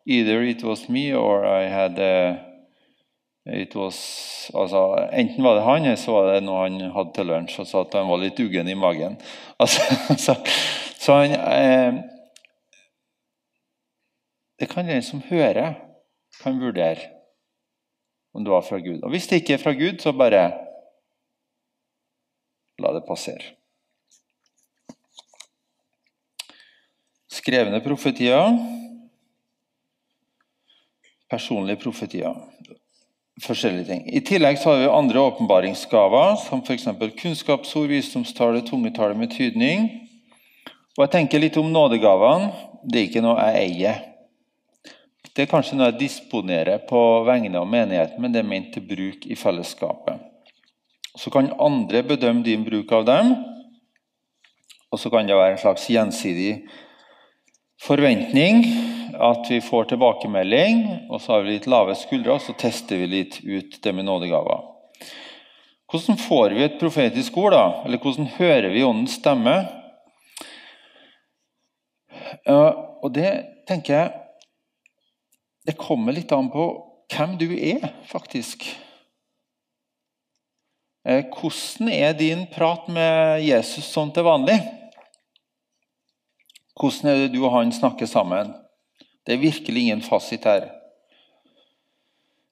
Either 0.05 0.43
it 0.45 0.61
was 0.65 0.85
me 0.89 1.07
or 1.17 1.45
I 1.49 1.65
had 1.69 1.97
uh, 2.01 2.37
Was, 3.75 4.49
altså, 4.57 4.79
enten 5.13 5.43
var 5.45 5.53
det 5.53 5.63
han, 5.63 5.83
eller 5.85 5.99
så 6.01 6.15
var 6.15 6.31
det 6.31 6.39
noe 6.47 6.63
han 6.63 6.79
hadde 6.95 7.11
til 7.13 7.27
lunsj 7.29 7.59
og 7.61 7.67
sa 7.69 7.83
at 7.85 7.93
han 7.93 8.07
var 8.09 8.17
litt 8.23 8.39
uggen 8.41 8.65
i 8.65 8.73
magen. 8.73 9.19
Altså, 9.61 9.85
så, 10.23 10.33
så 10.97 11.17
han, 11.19 11.35
eh, 11.53 11.99
det 14.59 14.69
kan 14.71 14.87
den 14.87 15.03
som 15.03 15.21
hører, 15.21 15.75
kan 16.41 16.59
vurdere 16.59 17.11
om 18.33 18.43
det 18.43 18.51
var 18.51 18.61
fra 18.61 18.79
Gud. 18.79 19.03
Og 19.03 19.09
Hvis 19.09 19.27
det 19.27 19.35
ikke 19.41 19.53
er 19.53 19.63
fra 19.63 19.73
Gud, 19.73 19.99
så 19.99 20.11
bare 20.11 20.51
la 22.79 22.91
det 22.93 23.05
passere. 23.07 23.55
Skrevne 27.31 27.81
profetier. 27.83 28.57
Personlige 31.29 31.79
profetier 31.83 32.35
forskjellige 33.43 33.85
ting. 33.85 34.03
I 34.15 34.21
tillegg 34.23 34.59
så 34.59 34.71
har 34.71 34.79
vi 34.79 34.91
andre 34.91 35.19
åpenbaringsgaver, 35.19 36.35
som 36.35 36.63
f.eks. 36.63 36.87
kunnskapsord, 37.19 37.87
visdomstale, 37.91 38.61
tungetale 38.67 39.17
med 39.17 39.31
tydning. 39.35 39.89
Og 40.95 41.03
jeg 41.03 41.11
tenker 41.17 41.43
litt 41.43 41.57
om 41.59 41.71
nådegavene. 41.71 42.53
Det 42.85 43.01
er 43.01 43.09
ikke 43.09 43.25
noe 43.25 43.41
jeg 43.41 43.65
eier. 43.65 44.03
Det 45.35 45.43
er 45.43 45.51
kanskje 45.51 45.75
noe 45.75 45.89
jeg 45.89 45.99
disponerer 46.05 46.85
på 46.87 46.99
vegne 47.27 47.59
av 47.59 47.67
menigheten, 47.67 48.21
men 48.23 48.31
det 48.31 48.39
er 48.39 48.47
ment 48.47 48.69
til 48.71 48.85
bruk 48.87 49.25
i 49.27 49.35
fellesskapet. 49.35 50.21
Så 51.19 51.31
kan 51.31 51.51
andre 51.59 52.03
bedømme 52.07 52.43
din 52.43 52.63
bruk 52.63 52.91
av 52.95 53.03
dem, 53.07 53.33
og 54.91 55.01
så 55.01 55.11
kan 55.11 55.27
det 55.27 55.35
være 55.35 55.57
en 55.57 55.63
slags 55.65 55.89
gjensidig 55.91 56.53
forventning 57.83 58.63
at 59.19 59.47
vi 59.51 59.59
får 59.63 59.91
tilbakemelding, 59.91 60.81
og 61.11 61.19
så 61.21 61.35
har 61.35 61.43
vi 61.43 61.57
litt 61.57 61.67
lave 61.71 61.95
skuldre, 61.99 62.35
og 62.35 62.43
så 62.43 62.55
tester 62.59 63.03
vi 63.03 63.11
litt 63.11 63.39
ut 63.43 63.79
det 63.83 63.95
med 63.95 64.07
nådegaver. 64.07 64.63
Hvordan 65.91 66.19
får 66.19 66.55
vi 66.55 66.63
et 66.65 66.79
profetisk 66.79 67.37
ord, 67.37 67.53
da? 67.55 67.65
Eller 67.85 67.99
hvordan 68.01 68.31
hører 68.39 68.71
vi 68.73 68.83
Åndens 68.83 69.19
stemme? 69.19 69.55
Og 72.47 73.11
det 73.15 73.31
tenker 73.67 73.99
jeg 73.99 74.13
Det 75.65 75.77
kommer 75.77 76.13
litt 76.13 76.31
an 76.35 76.51
på 76.53 76.65
hvem 77.09 77.37
du 77.41 77.47
er, 77.53 77.87
faktisk. 78.09 78.67
Eh, 81.05 81.25
hvordan 81.29 81.89
er 81.93 82.13
din 82.17 82.45
prat 82.53 82.87
med 82.89 83.43
Jesus 83.45 83.87
sånn 83.89 84.13
til 84.13 84.25
vanlig? 84.25 84.57
Hvordan 86.75 87.11
er 87.11 87.19
det 87.23 87.33
du 87.33 87.39
og 87.43 87.53
han 87.55 87.73
snakker 87.73 88.09
sammen? 88.09 88.53
Det 89.25 89.35
er 89.35 89.41
virkelig 89.41 89.85
ingen 89.87 90.05
fasit 90.05 90.45
her. 90.45 90.67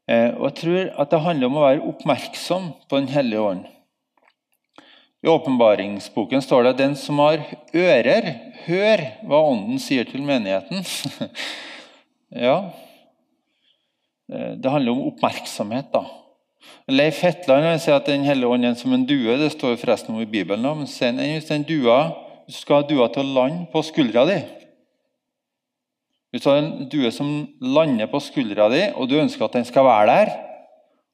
Eh, 0.10 0.34
og 0.34 0.50
jeg 0.50 0.58
tror 0.62 0.92
at 1.02 1.14
det 1.14 1.24
handler 1.26 1.50
om 1.50 1.58
å 1.60 1.66
være 1.68 1.86
oppmerksom 1.94 2.72
på 2.90 3.02
Den 3.02 3.12
hellige 3.14 3.46
ånd. 3.54 3.68
I 5.24 5.30
åpenbaringsboken 5.32 6.42
står 6.44 6.64
det 6.64 6.72
at 6.74 6.82
den 6.82 6.96
som 7.00 7.22
har 7.24 7.46
ører, 7.72 8.26
hør 8.66 9.04
hva 9.24 9.40
Ånden 9.54 9.80
sier 9.80 10.04
til 10.10 10.26
menigheten. 10.28 10.84
ja, 12.48 12.58
det 14.34 14.72
handler 14.72 14.96
om 14.96 15.08
oppmerksomhet, 15.12 15.92
da. 15.94 16.04
Leif 16.92 17.22
Hetland 17.24 17.80
sier 17.80 17.98
at 18.00 18.08
Den 18.08 18.26
hellige 18.28 18.50
ånd 18.50 18.66
er 18.66 18.76
som 18.80 18.94
en 18.96 19.06
due. 19.08 19.38
Det 19.40 19.52
står 19.54 19.78
forresten 19.80 20.16
om 20.16 20.22
i 20.24 20.30
Bibelen. 20.30 20.64
Men 20.64 20.88
hvis 20.88 21.50
den 21.50 21.66
dua, 21.68 22.12
du 22.48 22.54
skal 22.56 22.82
ha 22.82 22.88
dua 22.88 23.08
til 23.12 23.24
å 23.24 23.36
lande 23.38 23.70
på 23.72 23.84
skuldra 23.86 24.26
di 24.28 24.42
Hvis 26.32 26.44
du 26.44 26.50
har 26.50 26.60
en 26.60 26.90
due 26.90 27.12
som 27.14 27.30
lander 27.62 28.10
på 28.12 28.20
skuldra 28.24 28.68
di, 28.74 28.82
og 28.98 29.08
du 29.08 29.20
ønsker 29.22 29.46
at 29.46 29.54
den 29.54 29.68
skal 29.70 29.86
være 29.86 30.08
der, 30.10 30.32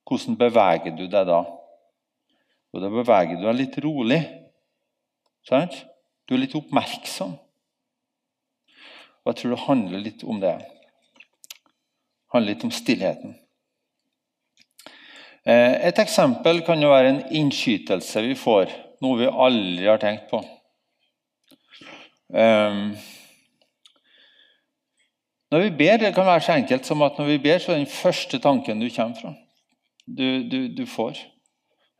hvordan 0.08 0.38
beveger 0.40 0.96
du 0.96 1.06
deg 1.12 1.28
da? 1.28 1.44
Og 2.74 2.82
da 2.82 2.90
beveger 2.94 3.36
du 3.38 3.44
deg 3.44 3.58
litt 3.60 3.78
rolig. 3.84 4.22
Sant? 5.46 5.76
Du 6.26 6.36
er 6.36 6.46
litt 6.46 6.56
oppmerksom. 6.56 7.36
Og 9.20 9.32
jeg 9.32 9.42
tror 9.42 9.54
det 9.54 9.66
handler 9.66 10.06
litt 10.06 10.24
om 10.24 10.40
det. 10.42 10.56
Det 12.30 12.38
handler 12.38 12.54
litt 12.54 12.64
om 12.68 12.72
stillheten. 12.72 13.32
Eh, 15.50 15.88
et 15.90 15.98
eksempel 15.98 16.62
kan 16.68 16.82
jo 16.82 16.92
være 16.92 17.10
en 17.10 17.24
innskytelse 17.42 18.22
vi 18.22 18.36
får, 18.38 18.70
noe 19.02 19.18
vi 19.18 19.30
aldri 19.32 19.88
har 19.90 20.02
tenkt 20.02 20.28
på. 20.30 20.44
Um, 22.30 22.94
når 25.50 25.64
vi 25.64 25.70
ber, 25.80 25.98
Det 25.98 26.14
kan 26.14 26.26
være 26.26 26.42
så 26.46 26.54
enkelt 26.54 26.86
som 26.86 27.02
at 27.02 27.18
når 27.18 27.26
vi 27.26 27.38
ber, 27.42 27.58
så 27.58 27.72
er 27.72 27.82
den 27.82 27.90
første 27.90 28.40
tanken 28.40 28.80
du 28.80 28.90
kommer 28.94 29.16
fra. 29.18 29.34
Du, 30.06 30.44
du, 30.46 30.68
du 30.78 30.86
får. 30.86 31.18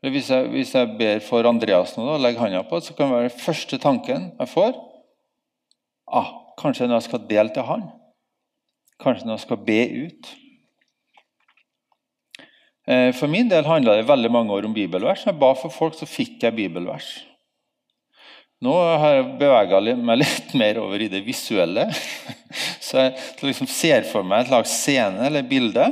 Hvis 0.00 0.30
jeg, 0.30 0.46
hvis 0.48 0.74
jeg, 0.74 0.96
ber 0.98 1.18
for 1.20 1.42
Andreas 1.48 1.96
nå, 1.96 2.06
og 2.06 2.20
legger 2.22 2.40
hånda 2.40 2.62
på, 2.70 2.78
så 2.80 2.94
kan 2.94 3.10
det 3.10 3.16
være 3.16 3.28
den 3.28 3.40
første 3.42 3.78
tanken 3.78 4.30
jeg 4.38 4.48
får 4.48 4.70
ah, 6.08 6.30
Kanskje 6.60 6.86
når 6.86 7.00
jeg 7.00 7.08
skal 7.08 7.26
dele 7.28 7.52
til 7.52 7.66
han. 7.66 7.82
Kanskje 9.00 9.26
når 9.26 9.38
jeg 9.38 9.46
skal 9.46 9.60
be 9.64 9.80
ut. 10.04 10.30
Eh, 12.90 13.10
for 13.16 13.30
min 13.32 13.48
del 13.50 13.68
handla 13.68 13.96
det 13.96 14.08
veldig 14.08 14.30
mange 14.32 14.52
år 14.56 14.66
om 14.68 14.76
bibelvers. 14.76 15.24
Når 15.24 15.32
jeg 15.32 15.40
ba 15.40 15.50
for 15.56 15.72
folk, 15.72 15.96
så 15.96 16.08
fikk 16.08 16.42
jeg 16.44 16.56
bibelvers. 16.56 17.10
Nå 18.60 18.74
har 19.00 19.14
jeg 19.16 19.28
bevega 19.40 19.80
meg 19.96 20.20
litt 20.24 20.54
mer 20.58 20.82
over 20.82 21.00
i 21.00 21.08
det 21.12 21.22
visuelle. 21.24 21.88
Så 22.90 22.98
jeg 22.98 23.12
liksom 23.46 23.68
ser 23.70 24.02
for 24.08 24.26
meg 24.26 24.42
et 24.42 24.50
slags 24.50 24.72
scene 24.82 25.28
eller 25.28 25.46
bilde. 25.46 25.84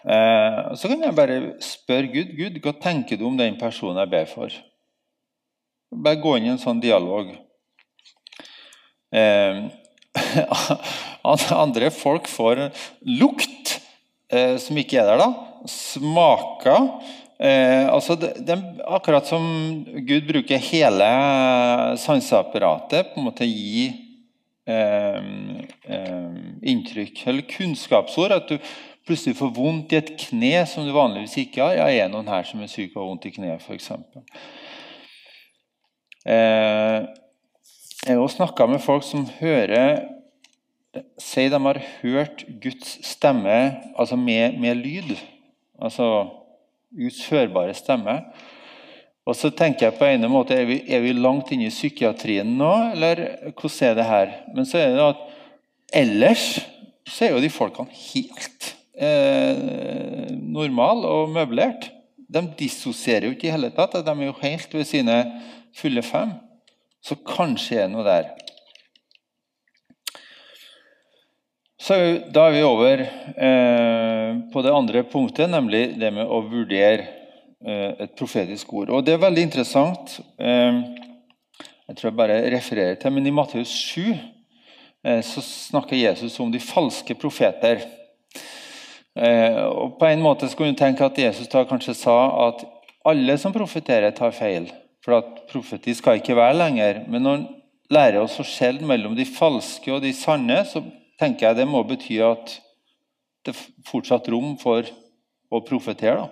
Eh, 0.00 0.58
så 0.74 0.88
kan 0.88 1.04
jeg 1.04 1.14
bare 1.14 1.36
spørre 1.62 2.08
Gud 2.08 2.32
Gud, 2.38 2.56
hva 2.64 2.72
tenker 2.80 3.20
du 3.20 3.26
om 3.28 3.36
den 3.38 3.58
personen 3.60 4.00
jeg 4.00 4.10
ber 4.10 4.26
for. 4.26 4.56
Bare 5.92 6.18
gå 6.22 6.32
inn 6.38 6.48
i 6.48 6.52
en 6.54 6.62
sånn 6.62 6.80
dialog. 6.82 7.30
Eh, 11.20 11.52
andre 11.52 11.90
folk 11.92 12.28
får 12.32 12.70
lukt 13.04 13.74
eh, 14.32 14.56
som 14.56 14.78
ikke 14.80 14.96
er 15.02 15.10
der, 15.10 15.20
da. 15.20 15.26
Smaker. 15.68 16.86
Eh, 17.40 17.86
altså 17.92 18.16
det, 18.20 18.34
det, 18.48 18.56
akkurat 18.88 19.28
som 19.28 19.44
Gud 20.08 20.26
bruker 20.28 20.60
hele 20.70 21.10
sanseapparatet 22.00 23.12
på 23.12 23.20
en 23.20 23.28
måte 23.28 23.48
gi 23.48 23.86
eh, 24.68 25.20
eh, 25.92 26.40
inntrykk, 26.72 27.22
eller 27.28 27.48
kunnskapsord. 27.52 28.32
At 28.36 28.50
du 28.50 28.58
plutselig 29.08 29.38
får 29.38 29.54
vondt 29.56 29.94
i 29.94 30.00
et 30.00 30.12
kne 30.20 30.66
som 30.68 30.88
du 30.88 30.92
vanligvis 30.96 31.38
ikke 31.44 31.64
har. 31.64 31.78
Ja, 31.80 31.88
er 31.88 32.12
noen 32.12 32.28
her 32.32 32.48
som 32.48 32.60
er 32.64 32.72
syk 32.72 32.94
og 32.94 33.02
har 33.02 33.10
vondt 33.12 33.28
i 33.30 33.34
kneet, 33.36 33.64
f.eks. 33.64 33.92
Eh, 36.28 37.08
jeg 38.06 38.16
har 38.16 38.22
også 38.22 38.40
snakka 38.40 38.66
med 38.66 38.80
folk 38.84 39.04
som 39.04 39.28
hører 39.40 40.06
Si 41.22 41.44
de 41.46 41.58
har 41.62 41.78
hørt 42.00 42.40
Guds 42.58 42.96
stemme 43.06 43.76
altså 43.94 44.16
med, 44.18 44.56
med 44.58 44.74
lyd. 44.74 45.12
Altså 45.78 46.26
Guds 46.90 47.20
hørbare 47.30 47.76
stemme. 47.78 48.16
Og 49.22 49.36
så 49.38 49.52
tenker 49.54 49.86
jeg 49.86 49.98
på 50.00 50.08
en 50.08 50.26
måte, 50.32 50.56
er 50.58 50.66
vi, 50.66 50.80
er 50.90 51.04
vi 51.04 51.12
langt 51.14 51.52
inne 51.54 51.68
i 51.68 51.70
psykiatrien 51.70 52.56
nå, 52.58 52.72
eller 52.96 53.22
hvordan 53.52 53.86
er 53.86 53.94
det 54.00 54.08
her? 54.08 54.34
Men 54.56 54.66
så 54.66 54.82
er 54.82 54.96
det 54.96 55.06
at 55.12 55.22
ellers 56.02 56.44
så 57.06 57.28
er 57.28 57.36
jo 57.36 57.44
de 57.44 57.54
folkene 57.54 57.94
helt 57.94 58.72
eh, 58.98 60.26
normale 60.34 61.06
og 61.06 61.30
møblert. 61.36 61.92
De 62.18 62.42
dissosierer 62.58 63.28
jo 63.28 63.36
ikke 63.36 63.46
i 63.46 63.54
hele 63.54 63.70
tatt. 63.76 64.00
De 64.02 64.10
er 64.10 64.26
jo 64.26 64.38
helt 64.42 64.74
ved 64.74 64.90
sine 64.90 65.22
fulle 65.78 66.02
fem. 66.02 66.34
Så 67.00 67.16
kanskje 67.24 67.80
er 67.80 67.88
det 67.88 67.94
noe 67.94 68.06
der. 68.06 68.30
Så 71.80 71.96
Da 72.34 72.46
er 72.46 72.52
vi 72.52 72.62
over 72.62 73.00
eh, 73.00 74.34
på 74.52 74.62
det 74.62 74.74
andre 74.74 75.02
punktet, 75.08 75.48
nemlig 75.50 75.94
det 75.98 76.10
med 76.12 76.28
å 76.28 76.42
vurdere 76.44 77.06
eh, 77.64 78.04
et 78.04 78.12
profetisk 78.18 78.74
ord. 78.76 78.92
Og 78.92 79.06
Det 79.06 79.14
er 79.14 79.22
veldig 79.22 79.46
interessant. 79.48 80.18
Eh, 80.36 80.82
jeg 81.88 81.96
tror 81.96 82.10
jeg 82.10 82.18
bare 82.20 82.42
refererer 82.52 83.00
til, 83.00 83.14
men 83.16 83.26
I 83.26 83.32
Matteus 83.34 83.72
7 83.72 84.12
eh, 84.12 85.22
så 85.24 85.40
snakker 85.40 85.96
Jesus 85.96 86.36
om 86.38 86.52
de 86.52 86.60
falske 86.60 87.16
profeter. 87.16 87.86
Og 89.10 89.96
På 89.98 90.06
en 90.06 90.20
måte 90.22 90.46
skulle 90.48 90.70
du 90.70 90.78
tenke 90.78 91.02
at 91.04 91.18
Jesus 91.18 91.48
da 91.50 91.64
kanskje 91.66 91.96
sa 91.98 92.14
at 92.46 92.62
alle 93.04 93.34
som 93.42 93.52
profeterer, 93.52 94.14
tar 94.14 94.30
feil. 94.30 94.68
For 95.04 95.16
at 95.16 95.44
profeti 95.50 95.94
skal 95.96 96.20
ikke 96.20 96.36
være 96.36 96.58
lenger. 96.58 97.04
Men 97.08 97.24
når 97.24 97.36
han 97.36 97.46
lærer 97.90 98.20
oss 98.22 98.38
å 98.40 98.46
skjelne 98.46 98.88
mellom 98.88 99.16
de 99.18 99.26
falske 99.28 99.92
og 99.94 100.02
de 100.04 100.12
sanne, 100.16 100.60
så 100.68 100.82
tenker 101.20 101.48
jeg 101.48 101.60
det 101.60 101.68
må 101.68 101.82
bety 101.88 102.20
at 102.24 102.56
det 103.44 103.54
er 103.54 103.62
fortsatt 103.88 104.28
rom 104.32 104.54
for 104.60 104.84
å 105.50 105.62
profetere. 105.64 106.28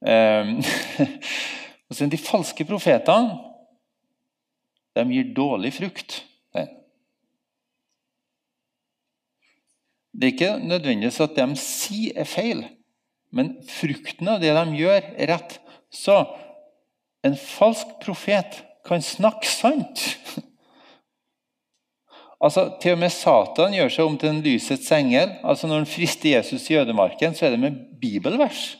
Um, 0.00 0.58
de 2.14 2.20
falske 2.20 2.64
profetene 2.68 3.36
de 4.96 5.04
gir 5.14 5.32
dårlig 5.36 5.72
frukt. 5.76 6.20
Det 10.10 10.26
er 10.26 10.32
ikke 10.34 10.54
nødvendigvis 10.58 11.20
at 11.22 11.36
det 11.36 11.46
de 11.48 11.56
sier, 11.60 12.12
er 12.18 12.26
feil, 12.28 12.64
men 13.32 13.54
frukten 13.70 14.28
av 14.28 14.40
det 14.42 14.50
de 14.56 14.80
gjør, 14.80 15.04
er 15.14 15.30
rett. 15.30 15.54
Så 15.90 16.16
en 17.26 17.36
falsk 17.36 17.98
profet 18.04 18.62
kan 18.86 19.02
snakke 19.04 19.48
sant. 19.48 20.04
Altså, 22.40 22.70
Til 22.80 22.96
og 22.96 23.02
med 23.02 23.12
Satan 23.12 23.74
gjør 23.76 23.90
seg 23.92 24.06
om 24.08 24.14
til 24.16 24.30
en 24.32 24.42
lysets 24.44 24.88
engel. 24.96 25.34
Altså, 25.44 25.68
Når 25.68 25.82
han 25.82 25.90
frister 25.90 26.30
Jesus 26.38 26.70
i 26.70 26.78
ødemarken, 26.80 27.34
så 27.34 27.46
er 27.46 27.50
det 27.50 27.60
med 27.60 27.76
bibelvers. 28.00 28.78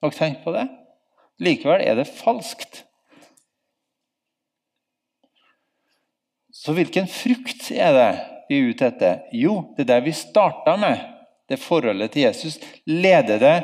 Har 0.00 0.10
dere 0.10 0.18
tenkt 0.18 0.44
på 0.44 0.54
det? 0.56 0.64
Likevel 1.38 1.84
er 1.84 1.98
det 1.98 2.08
falskt. 2.08 2.84
Så 6.56 6.72
hvilken 6.72 7.04
frukt 7.06 7.68
er 7.70 7.92
det 7.92 8.12
vi 8.48 8.56
er 8.58 8.70
ute 8.72 8.88
etter? 8.88 9.18
Jo, 9.36 9.74
det 9.76 9.84
er 9.84 9.92
det 9.92 10.06
vi 10.06 10.16
starta 10.16 10.78
med. 10.80 11.02
Det 11.46 11.60
forholdet 11.60 12.14
til 12.14 12.24
Jesus. 12.24 12.56
Leder 12.88 13.38
det 13.38 13.56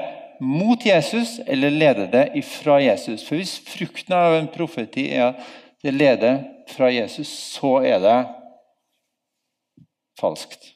mot 0.43 0.87
Jesus, 0.87 1.39
eller 1.47 1.71
leder 1.71 2.09
det 2.11 2.25
ifra 2.41 2.81
Jesus? 2.83 3.23
For 3.27 3.39
Hvis 3.39 3.59
frukten 3.67 4.15
av 4.17 4.37
en 4.37 4.51
profeti 4.51 5.07
er 5.15 5.33
at 5.33 5.51
det 5.83 5.95
leder 5.95 6.43
fra 6.71 6.91
Jesus, 6.91 7.31
så 7.31 7.79
er 7.87 8.03
det 8.03 8.19
falskt. 10.19 10.73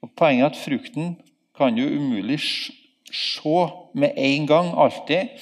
Og 0.00 0.12
Poenget 0.16 0.46
er 0.46 0.52
at 0.52 0.60
frukten 0.60 1.16
kan 1.56 1.76
jo 1.76 1.88
umulig 1.88 2.40
se 2.40 3.56
med 3.94 4.16
en 4.16 4.46
gang, 4.46 4.72
alltid. 4.76 5.36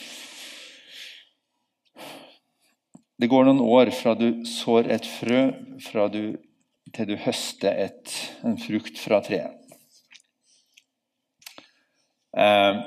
Det 3.19 3.31
går 3.31 3.47
noen 3.49 3.63
år 3.63 3.91
fra 3.95 4.15
du 4.15 4.45
sår 4.47 4.91
et 4.95 5.07
frø, 5.07 5.41
du, 6.15 6.23
til 6.95 7.09
du 7.09 7.17
høster 7.19 7.75
et, 7.87 8.19
en 8.47 8.59
frukt 8.63 8.99
fra 8.99 9.23
treet. 9.27 9.68
Eh, 12.37 12.81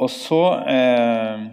og 0.00 0.10
så 0.12 0.42
eh, 0.70 1.48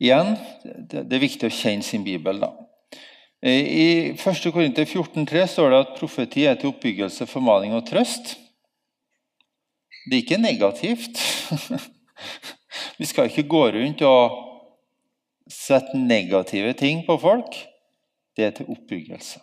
Igjen, 0.00 0.30
det, 0.64 1.02
det, 1.10 1.16
er 1.16 1.20
viktig 1.20 1.48
å 1.50 1.52
kjenne 1.52 1.84
sin 1.84 2.04
bibel. 2.06 2.38
da. 2.40 2.54
Eh, 3.44 3.66
I 3.68 3.88
1. 4.14 4.46
Korinter 4.54 4.88
14,3 4.88 5.42
står 5.52 5.74
det 5.74 5.80
at 5.84 5.98
profeti 5.98 6.46
er 6.48 6.56
til 6.56 6.72
oppbyggelse, 6.72 7.28
formaning 7.28 7.74
og 7.76 7.84
trøst. 7.90 8.38
Det 10.06 10.16
er 10.16 10.22
ikke 10.22 10.40
negativt. 10.40 11.20
Vi 13.00 13.10
skal 13.10 13.28
ikke 13.28 13.44
gå 13.50 13.62
rundt 13.76 14.00
og 14.08 14.40
sette 15.52 16.00
negative 16.00 16.72
ting 16.80 17.04
på 17.04 17.18
folk. 17.20 17.60
Det 18.36 18.46
er 18.46 18.56
til 18.56 18.72
oppbyggelse. 18.72 19.40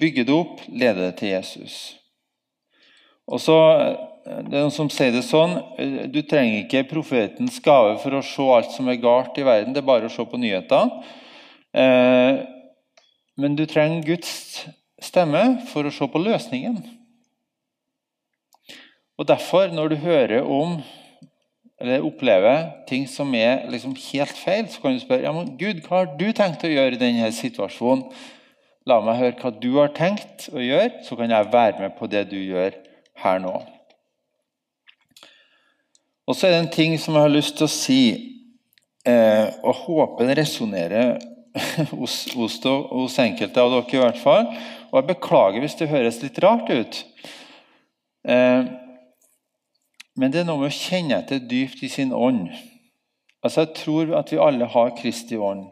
bygge 0.00 0.24
det 0.28 0.34
opp, 0.34 0.60
lede 0.68 1.06
det 1.06 1.14
til 1.16 1.28
Jesus. 1.28 2.03
Og 3.30 3.40
så, 3.40 3.56
Det 4.24 4.56
er 4.56 4.62
noen 4.64 4.72
som 4.72 4.88
sier 4.92 5.12
det 5.12 5.24
sånn 5.26 5.58
Du 6.12 6.22
trenger 6.24 6.62
ikke 6.62 6.86
profetens 6.88 7.58
gave 7.64 7.98
for 8.00 8.16
å 8.16 8.24
se 8.24 8.48
alt 8.56 8.72
som 8.72 8.88
er 8.88 9.00
galt 9.00 9.36
i 9.36 9.44
verden. 9.44 9.74
Det 9.74 9.82
er 9.82 9.92
bare 9.92 10.08
å 10.08 10.12
se 10.12 10.24
på 10.24 10.40
nyhetene. 10.40 11.04
Eh, 11.74 12.42
men 13.36 13.56
du 13.58 13.64
trenger 13.66 14.04
Guds 14.06 14.64
stemme 15.02 15.64
for 15.72 15.84
å 15.84 15.92
se 15.92 16.06
på 16.08 16.22
løsningen. 16.22 16.78
Og 19.18 19.26
Derfor, 19.28 19.70
når 19.74 19.92
du 19.92 19.96
hører 20.02 20.46
om 20.46 20.78
eller 21.80 22.04
opplever 22.06 22.70
ting 22.88 23.04
som 23.10 23.32
er 23.34 23.66
liksom 23.68 23.96
helt 23.98 24.38
feil, 24.38 24.68
så 24.70 24.80
kan 24.80 24.94
du 24.94 25.02
spørre 25.02 25.26
ja, 25.26 25.32
men 25.34 25.56
Gud, 25.58 25.82
hva 25.84 26.04
har 26.04 26.14
du 26.16 26.28
tenkt 26.32 26.64
å 26.64 26.70
gjøre 26.70 26.96
i 26.96 27.00
denne 27.00 27.28
situasjonen. 27.34 28.06
La 28.88 29.00
meg 29.02 29.18
høre 29.18 29.36
hva 29.40 29.50
du 29.58 29.70
har 29.78 29.92
tenkt 29.96 30.46
å 30.52 30.62
gjøre, 30.62 31.02
så 31.04 31.16
kan 31.18 31.32
jeg 31.32 31.52
være 31.52 31.80
med 31.82 31.94
på 31.98 32.08
det 32.08 32.26
du 32.30 32.38
gjør 32.38 32.76
her 33.22 33.40
nå. 33.42 33.54
Og 36.24 36.36
så 36.36 36.48
er 36.48 36.54
det 36.54 36.60
en 36.62 36.72
ting 36.72 36.94
som 37.00 37.16
jeg 37.16 37.26
har 37.26 37.32
lyst 37.32 37.58
til 37.58 37.66
å 37.66 37.72
si, 37.72 38.02
eh, 39.04 39.50
og 39.62 39.82
håper 39.84 40.30
det 40.30 40.38
resonnerer 40.40 41.18
hos, 41.98 42.16
hos, 42.34 42.56
hos, 42.64 43.18
enkelte 43.20 43.60
av 43.60 43.74
dere 43.74 43.98
i 43.98 44.02
hvert 44.02 44.22
fall. 44.22 44.48
Og 44.90 45.00
jeg 45.00 45.10
beklager 45.12 45.64
hvis 45.64 45.76
det 45.80 45.90
høres 45.92 46.22
litt 46.24 46.40
rart 46.42 46.70
ut. 46.72 47.02
Eh, 48.24 48.72
men 50.14 50.32
det 50.32 50.42
er 50.42 50.48
noe 50.48 50.62
med 50.62 50.72
å 50.72 50.76
kjenne 50.76 51.18
etter 51.20 51.42
dypt 51.42 51.82
i 51.84 51.90
sin 51.92 52.14
ånd. 52.14 52.48
Altså, 53.44 53.66
Jeg 53.66 53.76
tror 53.82 54.14
at 54.16 54.32
vi 54.32 54.40
alle 54.40 54.68
har 54.70 54.94
Kristi 54.96 55.36
ånd. 55.36 55.66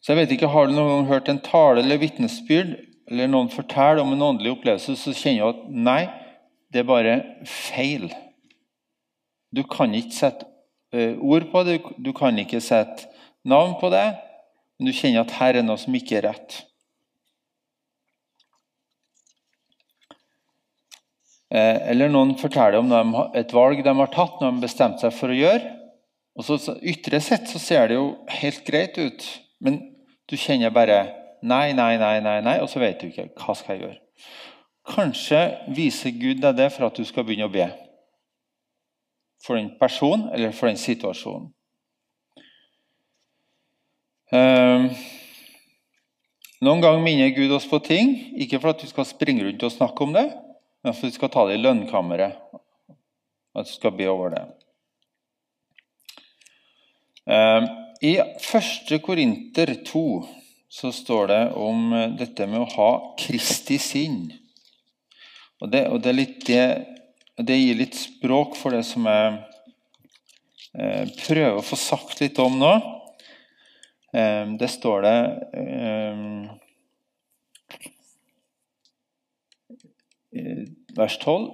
Så 0.00 0.12
jeg 0.12 0.22
vet 0.22 0.34
ikke, 0.36 0.52
Har 0.52 0.66
du 0.66 0.72
noen 0.72 0.90
gang 0.90 1.10
hørt 1.12 1.28
en 1.28 1.42
tale 1.44 1.82
eller 1.82 2.00
vitnesbyrd 2.00 2.76
eller 3.10 3.28
noen 3.28 3.50
forteller 3.52 4.02
om 4.02 4.12
en 4.14 4.26
åndelig 4.30 4.54
opplevelse, 4.54 4.96
så 4.96 5.12
kjenner 5.16 5.44
du 5.44 5.48
at 5.50 5.64
nei, 5.88 6.02
det 6.72 6.82
er 6.82 6.88
bare 6.88 7.16
feil. 7.48 8.08
Du 9.54 9.62
kan 9.70 9.92
ikke 9.94 10.16
sette 10.16 10.48
uh, 10.96 11.20
ord 11.22 11.48
på 11.52 11.64
det, 11.68 11.80
du 12.00 12.12
kan 12.16 12.38
ikke 12.40 12.62
sette 12.64 13.10
navn 13.44 13.76
på 13.80 13.90
det, 13.92 14.06
men 14.78 14.88
du 14.88 14.96
kjenner 14.96 15.22
at 15.22 15.36
her 15.38 15.60
er 15.60 15.66
noe 15.66 15.78
som 15.80 15.94
ikke 15.94 16.18
er 16.18 16.30
rett. 16.30 16.62
Uh, 21.54 21.78
eller 21.92 22.10
noen 22.10 22.34
forteller 22.40 22.80
om 22.80 23.14
et 23.36 23.52
valg 23.54 23.84
de 23.84 23.96
har 24.00 24.14
tatt, 24.14 24.40
når 24.40 24.48
de 24.48 24.54
har 24.56 24.64
bestemt 24.64 25.04
seg 25.04 25.14
for 25.14 25.30
å 25.30 25.38
gjøre. 25.38 25.74
Og 26.34 26.48
så 26.48 26.78
Ytre 26.82 27.20
sett 27.22 27.46
så 27.46 27.60
ser 27.62 27.92
det 27.92 28.00
jo 28.00 28.08
helt 28.40 28.64
greit 28.66 28.96
ut, 28.98 29.28
men 29.62 29.78
du 30.26 30.34
kjenner 30.40 30.72
bare 30.74 31.04
Nei, 31.44 31.74
nei, 31.76 31.98
nei, 32.00 32.20
nei, 32.24 32.38
nei, 32.40 32.56
og 32.64 32.70
så 32.72 32.80
vet 32.80 33.02
du 33.02 33.10
ikke 33.10 33.28
hva 33.36 33.54
skal 33.58 33.76
jeg 33.76 33.82
gjøre. 33.84 33.98
Kanskje 34.94 35.40
viser 35.76 36.14
Gud 36.16 36.40
deg 36.40 36.56
det 36.56 36.70
for 36.72 36.88
at 36.88 36.96
du 36.96 37.04
skal 37.08 37.26
begynne 37.26 37.48
å 37.48 37.52
be. 37.52 37.66
For 39.44 39.58
den 39.58 39.74
personen 39.80 40.30
eller 40.32 40.54
for 40.56 40.70
den 40.70 40.80
situasjonen. 40.80 41.50
Um, 44.32 44.86
noen 46.64 46.80
ganger 46.80 47.04
minner 47.04 47.32
Gud 47.36 47.52
oss 47.52 47.68
på 47.68 47.78
ting, 47.84 48.14
ikke 48.40 48.58
for 48.62 48.72
at 48.72 48.80
vi 48.80 48.88
skal 48.88 49.06
springe 49.08 49.44
rundt 49.44 49.66
og 49.66 49.72
snakke 49.72 50.06
om 50.06 50.14
det, 50.16 50.24
men 50.80 50.96
for 50.96 51.04
at 51.04 51.10
vi 51.10 51.18
skal 51.18 51.32
ta 51.32 51.44
det 51.48 51.58
i 51.58 51.60
lønnkammeret. 51.60 52.40
At 53.54 53.68
vi 53.68 53.76
skal 53.76 53.92
be 53.98 54.08
over 54.10 54.32
det. 54.32 54.46
Um, 57.28 57.68
I 58.04 58.16
1. 58.20 58.96
Korinter 59.04 59.76
2 59.86 60.06
så 60.74 60.90
står 60.92 61.28
det 61.30 61.42
om 61.60 61.92
eh, 61.92 62.10
dette 62.18 62.48
med 62.50 62.64
å 62.64 62.70
ha 62.74 62.90
Kristi 63.20 63.78
sinn. 63.78 64.26
Og 65.62 65.70
det, 65.70 65.84
og 65.88 66.00
det, 66.02 66.14
det, 66.48 66.64
det 67.38 67.58
gir 67.60 67.78
litt 67.78 67.94
språk 67.94 68.56
for 68.58 68.74
det 68.74 68.82
som 68.88 69.06
jeg 69.06 69.36
eh, 70.74 71.12
prøver 71.22 71.60
å 71.60 71.64
få 71.64 71.78
sagt 71.78 72.22
litt 72.24 72.40
om 72.42 72.58
nå. 72.58 72.72
Eh, 74.14 74.54
det 74.58 74.70
står 74.72 75.06
det 75.06 75.18
eh, 75.60 76.16
Vers 80.94 81.18
12. 81.22 81.52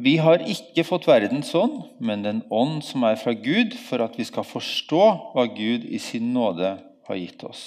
Vi 0.00 0.16
har 0.18 0.42
ikke 0.48 0.82
fått 0.88 1.06
verdens 1.06 1.52
ånd, 1.54 1.84
men 2.02 2.24
den 2.24 2.40
ånd 2.50 2.80
som 2.86 3.04
er 3.06 3.18
fra 3.20 3.34
Gud, 3.36 3.76
for 3.78 4.02
at 4.02 4.18
vi 4.18 4.26
skal 4.26 4.46
forstå 4.48 5.04
hva 5.36 5.44
Gud 5.54 5.84
i 5.86 6.00
sin 6.02 6.32
nåde 6.34 6.72
har 7.06 7.20
gitt 7.20 7.44
oss. 7.46 7.62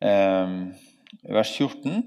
Ehm, 0.00 0.72
vers 1.28 1.52
14. 1.56 2.02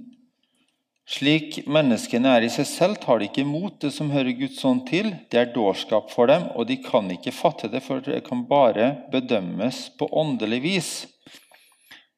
Slik 1.06 1.60
menneskene 1.68 2.32
er 2.32 2.46
i 2.48 2.52
seg 2.52 2.66
selv, 2.66 3.00
tar 3.04 3.20
de 3.20 3.28
ikke 3.28 3.44
imot 3.44 3.82
det 3.84 3.92
som 3.94 4.12
hører 4.14 4.34
Guds 4.38 4.64
ånd 4.66 4.86
til. 4.88 5.12
Det 5.30 5.40
er 5.40 5.52
dårskap 5.54 6.10
for 6.14 6.32
dem, 6.32 6.48
og 6.56 6.70
de 6.70 6.80
kan 6.82 7.12
ikke 7.12 7.36
fatte 7.36 7.70
det, 7.70 7.84
for 7.86 8.02
det 8.02 8.24
kan 8.26 8.46
bare 8.50 9.04
bedømmes 9.12 9.90
på 10.00 10.08
åndelig 10.10 10.62
vis. 10.64 10.92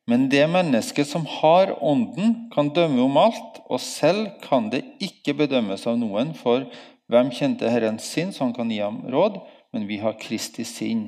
Men 0.05 0.27
det 0.29 0.43
mennesket 0.53 1.09
som 1.09 1.25
har 1.41 1.73
Ånden, 1.81 2.51
kan 2.53 2.69
dømme 2.69 3.01
om 3.07 3.17
alt, 3.17 3.57
og 3.65 3.81
selv 3.81 4.27
kan 4.43 4.69
det 4.69 4.83
ikke 5.01 5.33
bedømmes 5.33 5.87
av 5.89 5.97
noen, 5.97 6.35
for 6.37 6.67
hvem 7.09 7.31
kjente 7.33 7.69
Herren 7.73 7.97
sin, 7.99 8.29
så 8.31 8.45
han 8.45 8.53
kan 8.53 8.69
gi 8.69 8.83
ham 8.83 9.01
råd? 9.09 9.41
Men 9.73 9.89
vi 9.89 9.97
har 9.97 10.13
Kristi 10.21 10.63
sinn. 10.63 11.07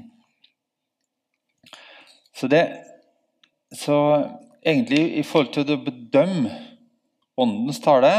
Så 2.34 2.50
det 2.50 2.66
så 3.74 4.00
egentlig 4.66 5.18
i 5.20 5.24
forhold 5.24 5.54
til 5.56 5.74
å 5.74 5.84
bedømme 5.84 6.54
Åndens 7.38 7.80
tale 7.84 8.12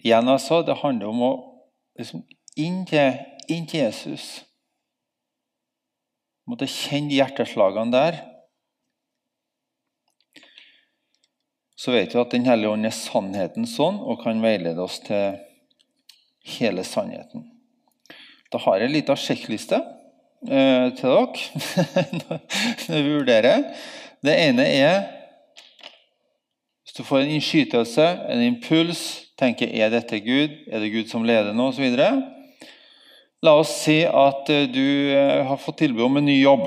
Igjen 0.00 0.28
altså, 0.32 0.62
Det 0.64 0.78
handler 0.80 1.10
om 1.10 1.24
å 1.26 1.32
liksom, 1.98 2.22
inn, 2.56 2.86
til, 2.88 3.18
inn 3.52 3.66
til 3.68 3.82
Jesus. 3.82 4.28
Måtte 6.48 6.68
kjenne 6.70 7.12
hjerteslagene 7.12 7.92
der. 7.92 8.16
Så 11.76 11.92
vet 11.92 12.16
vi 12.16 12.22
at 12.22 12.32
Den 12.32 12.48
hellige 12.48 12.72
ånd 12.72 12.88
er 12.88 12.96
sannhetens 12.96 13.76
ånd 13.80 14.00
og 14.00 14.24
kan 14.24 14.40
veilede 14.40 14.80
oss 14.80 15.02
til 15.04 15.36
hele 16.56 16.84
sannheten. 16.84 17.44
Da 18.48 18.58
har 18.64 18.80
jeg 18.80 18.88
en 18.88 18.96
liten 18.96 19.20
sjekkliste 19.20 19.84
eh, 20.48 20.90
til 20.96 21.16
dere 21.16 22.04
når 22.88 23.00
vi 23.02 23.16
vurderer. 23.16 23.64
Det 24.24 24.36
ene 24.48 24.68
er 24.68 25.00
hvis 26.90 26.96
du 26.98 27.04
får 27.06 27.22
en 27.22 27.36
innskytelse, 27.36 28.04
en 28.34 28.40
impuls, 28.42 29.00
tenker 29.38 29.70
er 29.70 29.92
dette 29.92 30.18
Gud, 30.24 30.56
er 30.66 30.82
det 30.82 30.88
Gud 30.90 31.06
som 31.06 31.22
leder 31.22 31.54
nå, 31.54 31.68
osv. 31.70 31.86
La 33.46 33.52
oss 33.56 33.76
si 33.84 34.00
at 34.04 34.50
eh, 34.50 34.66
du 34.66 34.86
eh, 35.14 35.44
har 35.46 35.60
fått 35.62 35.78
tilbud 35.84 36.02
om 36.08 36.18
en 36.18 36.26
ny 36.26 36.40
jobb. 36.40 36.66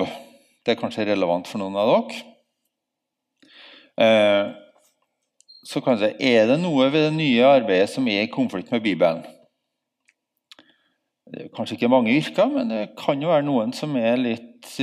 Det 0.64 0.72
er 0.72 0.80
kanskje 0.80 1.04
relevant 1.10 1.46
for 1.50 1.60
noen 1.60 1.76
av 1.76 1.92
dere. 1.92 2.22
Eh, 4.00 4.48
så 5.68 5.84
kanskje, 5.84 6.14
Er 6.18 6.48
det 6.48 6.56
noe 6.64 6.88
ved 6.88 7.10
det 7.10 7.14
nye 7.18 7.44
arbeidet 7.60 7.92
som 7.92 8.08
er 8.08 8.24
i 8.24 8.32
konflikt 8.32 8.72
med 8.72 8.80
Bibelen? 8.80 9.20
Det 11.24 11.46
er 11.46 11.52
kanskje 11.56 11.78
ikke 11.78 11.92
mange 11.92 12.12
yrker, 12.12 12.50
men 12.52 12.72
det 12.72 12.82
kan 13.00 13.22
jo 13.22 13.32
være 13.32 13.46
noen 13.46 13.72
som 13.76 13.94
er 13.96 14.18
litt 14.20 14.74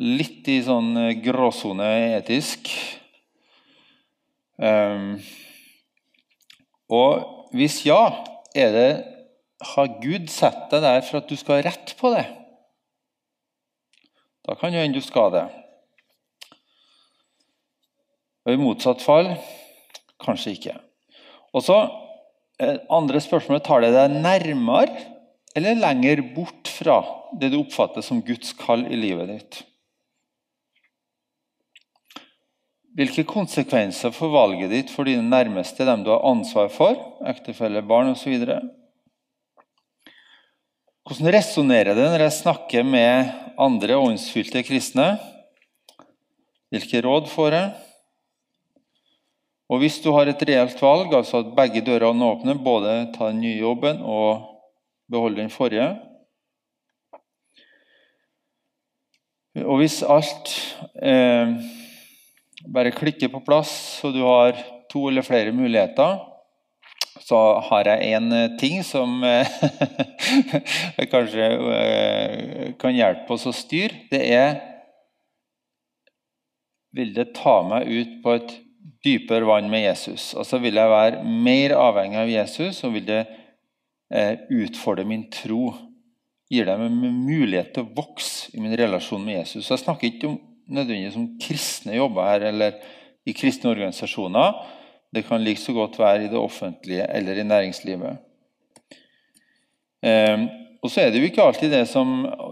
litt 0.00 0.48
i 0.50 0.60
sånn 0.64 0.94
eh, 0.98 1.16
gråsone 1.22 1.88
etisk. 2.18 2.70
Um, 4.58 5.18
og 6.90 7.50
hvis 7.54 7.80
ja, 7.86 8.22
er 8.54 8.74
det, 8.74 8.88
har 9.74 9.92
Gud 10.02 10.28
sett 10.30 10.66
deg 10.70 10.84
der 10.84 11.02
for 11.06 11.20
at 11.20 11.30
du 11.30 11.36
skal 11.38 11.58
ha 11.58 11.66
rett 11.68 11.94
på 11.98 12.10
det? 12.14 12.24
Da 14.44 14.56
kan 14.60 14.74
jo 14.74 14.82
hende 14.82 15.00
du 15.00 15.04
skal 15.04 15.32
det. 15.32 15.44
Og 18.44 18.52
I 18.52 18.60
motsatt 18.60 19.00
fall 19.00 19.30
kanskje 20.20 20.58
ikke. 20.58 20.74
Og 21.56 21.64
så 21.64 21.78
eh, 21.80 22.03
andre 22.62 23.20
spørsmålet 23.22 23.64
tar 23.66 23.82
det 23.82 23.92
deg 23.94 24.14
nærmere 24.22 25.04
eller 25.54 25.78
lenger 25.78 26.22
bort 26.34 26.70
fra 26.70 27.00
det 27.38 27.50
du 27.52 27.60
oppfatter 27.60 28.02
som 28.02 28.22
Guds 28.22 28.54
kall 28.58 28.86
i 28.86 28.98
livet 28.98 29.30
ditt? 29.30 29.60
Hvilke 32.94 33.24
konsekvenser 33.26 34.14
får 34.14 34.30
valget 34.30 34.70
ditt 34.70 34.90
for 34.94 35.06
dine 35.08 35.26
nærmeste, 35.26 35.82
dem 35.82 36.04
du 36.06 36.12
har 36.12 36.22
ansvar 36.30 36.68
for, 36.70 36.94
ektefelle, 37.26 37.82
barn 37.82 38.12
osv.? 38.12 38.36
Hvordan 41.04 41.32
resonnerer 41.34 41.98
det 41.98 42.06
når 42.06 42.22
jeg 42.22 42.36
snakker 42.38 42.86
med 42.86 43.32
andre 43.60 43.98
åndsfylte 43.98 44.62
kristne? 44.66 45.08
Hvilke 46.70 47.02
råd 47.02 47.26
får 47.34 47.58
jeg? 47.58 47.74
Og 49.72 49.80
Hvis 49.80 50.00
du 50.04 50.10
har 50.12 50.28
et 50.28 50.42
reelt 50.44 50.80
valg, 50.82 51.14
altså 51.16 51.40
at 51.40 51.54
begge 51.56 51.80
dørene 51.84 52.26
åpner, 52.26 52.58
både 52.60 53.12
ta 53.14 53.30
den 53.30 53.40
nye 53.40 53.56
jobben 53.62 54.02
og 54.02 54.44
beholde 55.10 55.40
den 55.40 55.52
forrige 55.52 55.94
Og 59.54 59.78
hvis 59.78 60.02
alt 60.02 60.50
eh, 60.98 61.52
bare 62.74 62.90
klikker 62.90 63.30
på 63.30 63.40
plass, 63.46 64.02
og 64.02 64.16
du 64.16 64.24
har 64.26 64.58
to 64.90 65.06
eller 65.08 65.22
flere 65.22 65.52
muligheter, 65.54 66.18
så 67.22 67.38
har 67.68 67.86
jeg 67.86 68.16
en 68.16 68.32
eh, 68.34 68.56
ting 68.58 68.82
som 68.84 69.22
eh, 69.22 69.46
kanskje 71.12 71.46
eh, 71.76 72.72
kan 72.80 72.96
hjelpe 72.96 73.36
oss 73.36 73.46
å 73.46 73.54
styre. 73.54 74.04
Det 74.10 74.22
er 74.34 74.56
Vil 76.94 77.10
det 77.14 77.32
ta 77.34 77.56
meg 77.66 77.88
ut 77.90 78.10
på 78.22 78.36
et 78.36 78.52
dypere 79.04 79.46
vann 79.48 79.70
med 79.70 79.86
Jesus? 79.86 80.32
Og 80.34 80.46
så 80.46 80.58
Vil 80.62 80.74
jeg 80.74 80.90
være 80.90 81.24
mer 81.24 81.76
avhengig 81.78 82.20
av 82.20 82.30
Jesus, 82.30 82.84
og 82.84 82.94
vil 82.94 83.06
det 83.08 83.24
utfordre 84.52 85.06
min 85.08 85.24
tro? 85.32 85.72
Gir 86.52 86.68
det 86.68 86.76
meg 86.78 86.92
mulighet 86.92 87.72
til 87.74 87.86
å 87.86 87.94
vokse 87.96 88.52
i 88.54 88.60
min 88.62 88.76
relasjon 88.76 89.24
med 89.24 89.40
Jesus? 89.40 89.64
Så 89.64 89.74
Jeg 89.74 89.84
snakker 89.86 90.10
ikke 90.10 90.28
om 90.28 90.38
nødvendigvis 90.68 91.16
om 91.18 91.30
kristne 91.40 91.96
jobber 91.96 92.28
her, 92.28 92.48
eller 92.50 92.76
i 93.26 93.32
kristne 93.36 93.72
organisasjoner. 93.72 94.60
Det 95.14 95.24
kan 95.28 95.42
like 95.44 95.60
så 95.60 95.72
godt 95.72 95.98
være 95.98 96.24
i 96.24 96.30
det 96.32 96.38
offentlige 96.38 97.06
eller 97.16 97.38
i 97.38 97.46
næringslivet. 97.46 98.16
Eh, 100.04 100.46
og 100.84 100.92
så 100.92 101.00
er 101.00 101.12
det 101.12 101.22
jo 101.22 101.28
ikke 101.30 101.40
alltid 101.40 101.72
det 101.72 101.86
som 101.88 102.10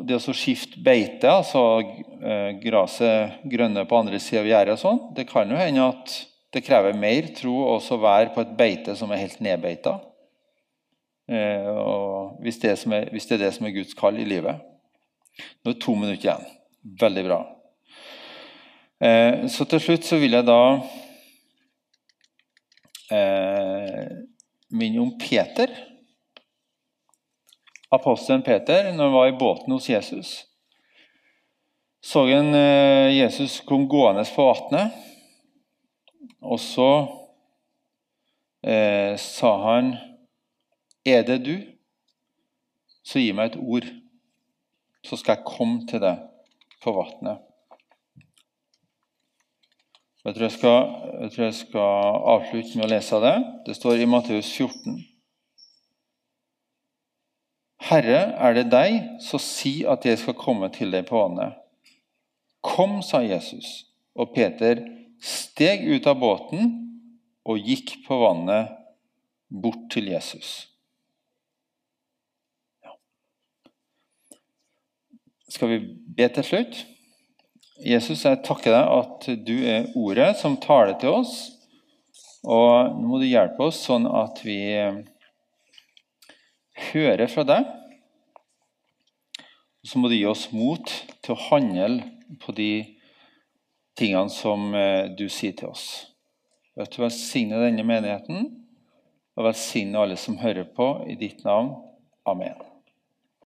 det 0.09 0.17
å 0.17 0.33
skifte 0.33 0.81
beite, 0.81 1.29
altså 1.29 1.83
eh, 1.85 2.55
gresset 2.63 3.43
grønne 3.53 3.85
på 3.85 3.99
andre 3.99 4.21
sida 4.23 4.41
av 4.41 4.49
gjerdet 4.49 4.77
og 4.79 4.81
sånn. 4.81 5.01
Det 5.19 5.27
kan 5.29 5.53
jo 5.53 5.59
hende 5.61 5.91
at 5.93 6.15
det 6.57 6.65
krever 6.65 6.97
mer 6.97 7.29
tro 7.37 7.59
også 7.75 7.99
å 7.99 8.03
være 8.03 8.33
på 8.33 8.41
et 8.41 8.57
beite 8.57 8.97
som 8.97 9.13
er 9.13 9.21
helt 9.21 9.45
nedbeita. 9.45 9.99
Eh, 11.29 11.69
hvis, 12.41 12.59
det 12.65 12.73
er, 12.73 13.07
hvis, 13.13 13.29
det 13.29 13.37
er, 13.37 13.45
det 13.45 13.53
som 13.59 13.69
er 13.69 13.77
Guds 13.77 13.93
kall 14.01 14.17
i 14.21 14.27
livet. 14.29 14.65
Nå 15.63 15.71
er 15.71 15.77
det 15.77 15.85
to 15.85 15.95
minutter 15.97 16.25
igjen. 16.25 16.51
Veldig 17.05 17.29
bra. 17.29 17.39
Eh, 19.03 19.45
så 19.53 19.69
til 19.69 19.85
slutt 19.91 20.09
så 20.09 20.17
vil 20.25 20.41
jeg 20.41 20.49
da 20.49 20.61
eh, 23.13 24.13
minne 24.73 25.05
om 25.05 25.17
Peter. 25.21 25.73
Apostelen 27.93 28.43
Peter, 28.43 28.93
når 28.93 29.05
han 29.05 29.15
var 29.15 29.29
i 29.29 29.37
båten 29.39 29.73
hos 29.75 29.89
Jesus, 29.91 30.33
så 32.03 32.25
han 32.27 32.55
eh, 32.55 33.13
Jesus 33.15 33.61
kom 33.61 33.85
gående 33.89 34.25
på 34.35 34.47
vannet. 34.49 34.97
Og 36.43 36.59
så 36.61 36.89
eh, 38.67 39.15
sa 39.19 39.53
han, 39.69 39.95
'Er 41.07 41.23
det 41.23 41.45
du, 41.47 41.57
så 43.05 43.19
gi 43.19 43.33
meg 43.33 43.53
et 43.53 43.61
ord, 43.63 43.87
så 45.07 45.17
skal 45.17 45.37
jeg 45.37 45.47
komme 45.47 45.87
til 45.87 46.03
deg 46.03 46.27
på 46.83 46.95
vannet.' 46.97 47.49
Jeg 50.25 50.35
tror 50.35 50.43
jeg, 50.43 50.53
skal, 50.53 50.83
jeg 51.23 51.31
tror 51.33 51.45
jeg 51.45 51.55
skal 51.55 52.19
avslutte 52.35 52.79
med 52.79 52.85
å 52.87 52.91
lese 52.93 53.19
det. 53.25 53.39
Det 53.67 53.75
står 53.75 53.99
i 53.99 54.07
Matteus 54.07 54.53
14. 54.55 55.01
Herre, 57.83 58.21
er 58.39 58.55
det 58.55 58.69
deg, 58.71 58.99
så 59.23 59.41
si 59.43 59.81
at 59.89 60.07
jeg 60.07 60.21
skal 60.21 60.39
komme 60.39 60.69
til 60.75 60.93
deg 60.95 61.09
på 61.09 61.19
vannet. 61.19 61.59
Kom, 62.63 63.01
sa 63.03 63.25
Jesus, 63.27 63.89
og 64.15 64.31
Peter 64.37 64.85
steg 65.23 65.83
ut 65.91 66.07
av 66.07 66.21
båten 66.21 66.71
og 67.43 67.59
gikk 67.59 67.97
på 68.07 68.21
vannet 68.23 68.71
bort 69.51 69.89
til 69.91 70.13
Jesus. 70.13 70.69
Ja. 72.87 72.95
Skal 75.51 75.75
vi 75.75 75.81
be 76.19 76.29
til 76.39 76.47
slutt? 76.47 76.85
Jesus, 77.83 78.23
jeg 78.23 78.45
takker 78.47 78.77
deg 78.77 78.93
at 78.95 79.27
du 79.43 79.57
er 79.67 79.91
ordet 79.99 80.37
som 80.39 80.55
taler 80.63 80.95
til 81.03 81.19
oss. 81.19 81.35
Og 82.43 82.95
nå 82.95 83.09
må 83.11 83.19
du 83.19 83.27
hjelpe 83.27 83.67
oss 83.67 83.81
sånn 83.87 84.07
at 84.07 84.39
vi 84.47 84.61
hører 86.91 87.31
fra 87.31 87.45
deg. 87.47 87.69
Så 89.83 89.99
må 89.99 90.09
du 90.09 90.17
gi 90.17 90.27
oss 90.31 90.49
mot 90.55 90.87
til 91.23 91.35
å 91.35 91.43
handle 91.49 92.05
på 92.43 92.55
de 92.55 92.73
tingene 93.99 94.33
som 94.33 94.71
eh, 94.79 95.11
du 95.15 95.27
sier 95.33 95.57
til 95.59 95.73
oss. 95.73 95.87
At 96.79 96.95
du 96.95 97.03
velsigne 97.03 97.61
denne 97.61 97.85
menigheten, 97.85 98.47
og 99.37 99.49
velsigne 99.49 100.01
alle 100.01 100.19
som 100.21 100.39
hører 100.41 100.69
på, 100.77 100.95
i 101.09 101.17
ditt 101.21 101.45
navn. 101.45 101.75
Amen. 102.29 102.72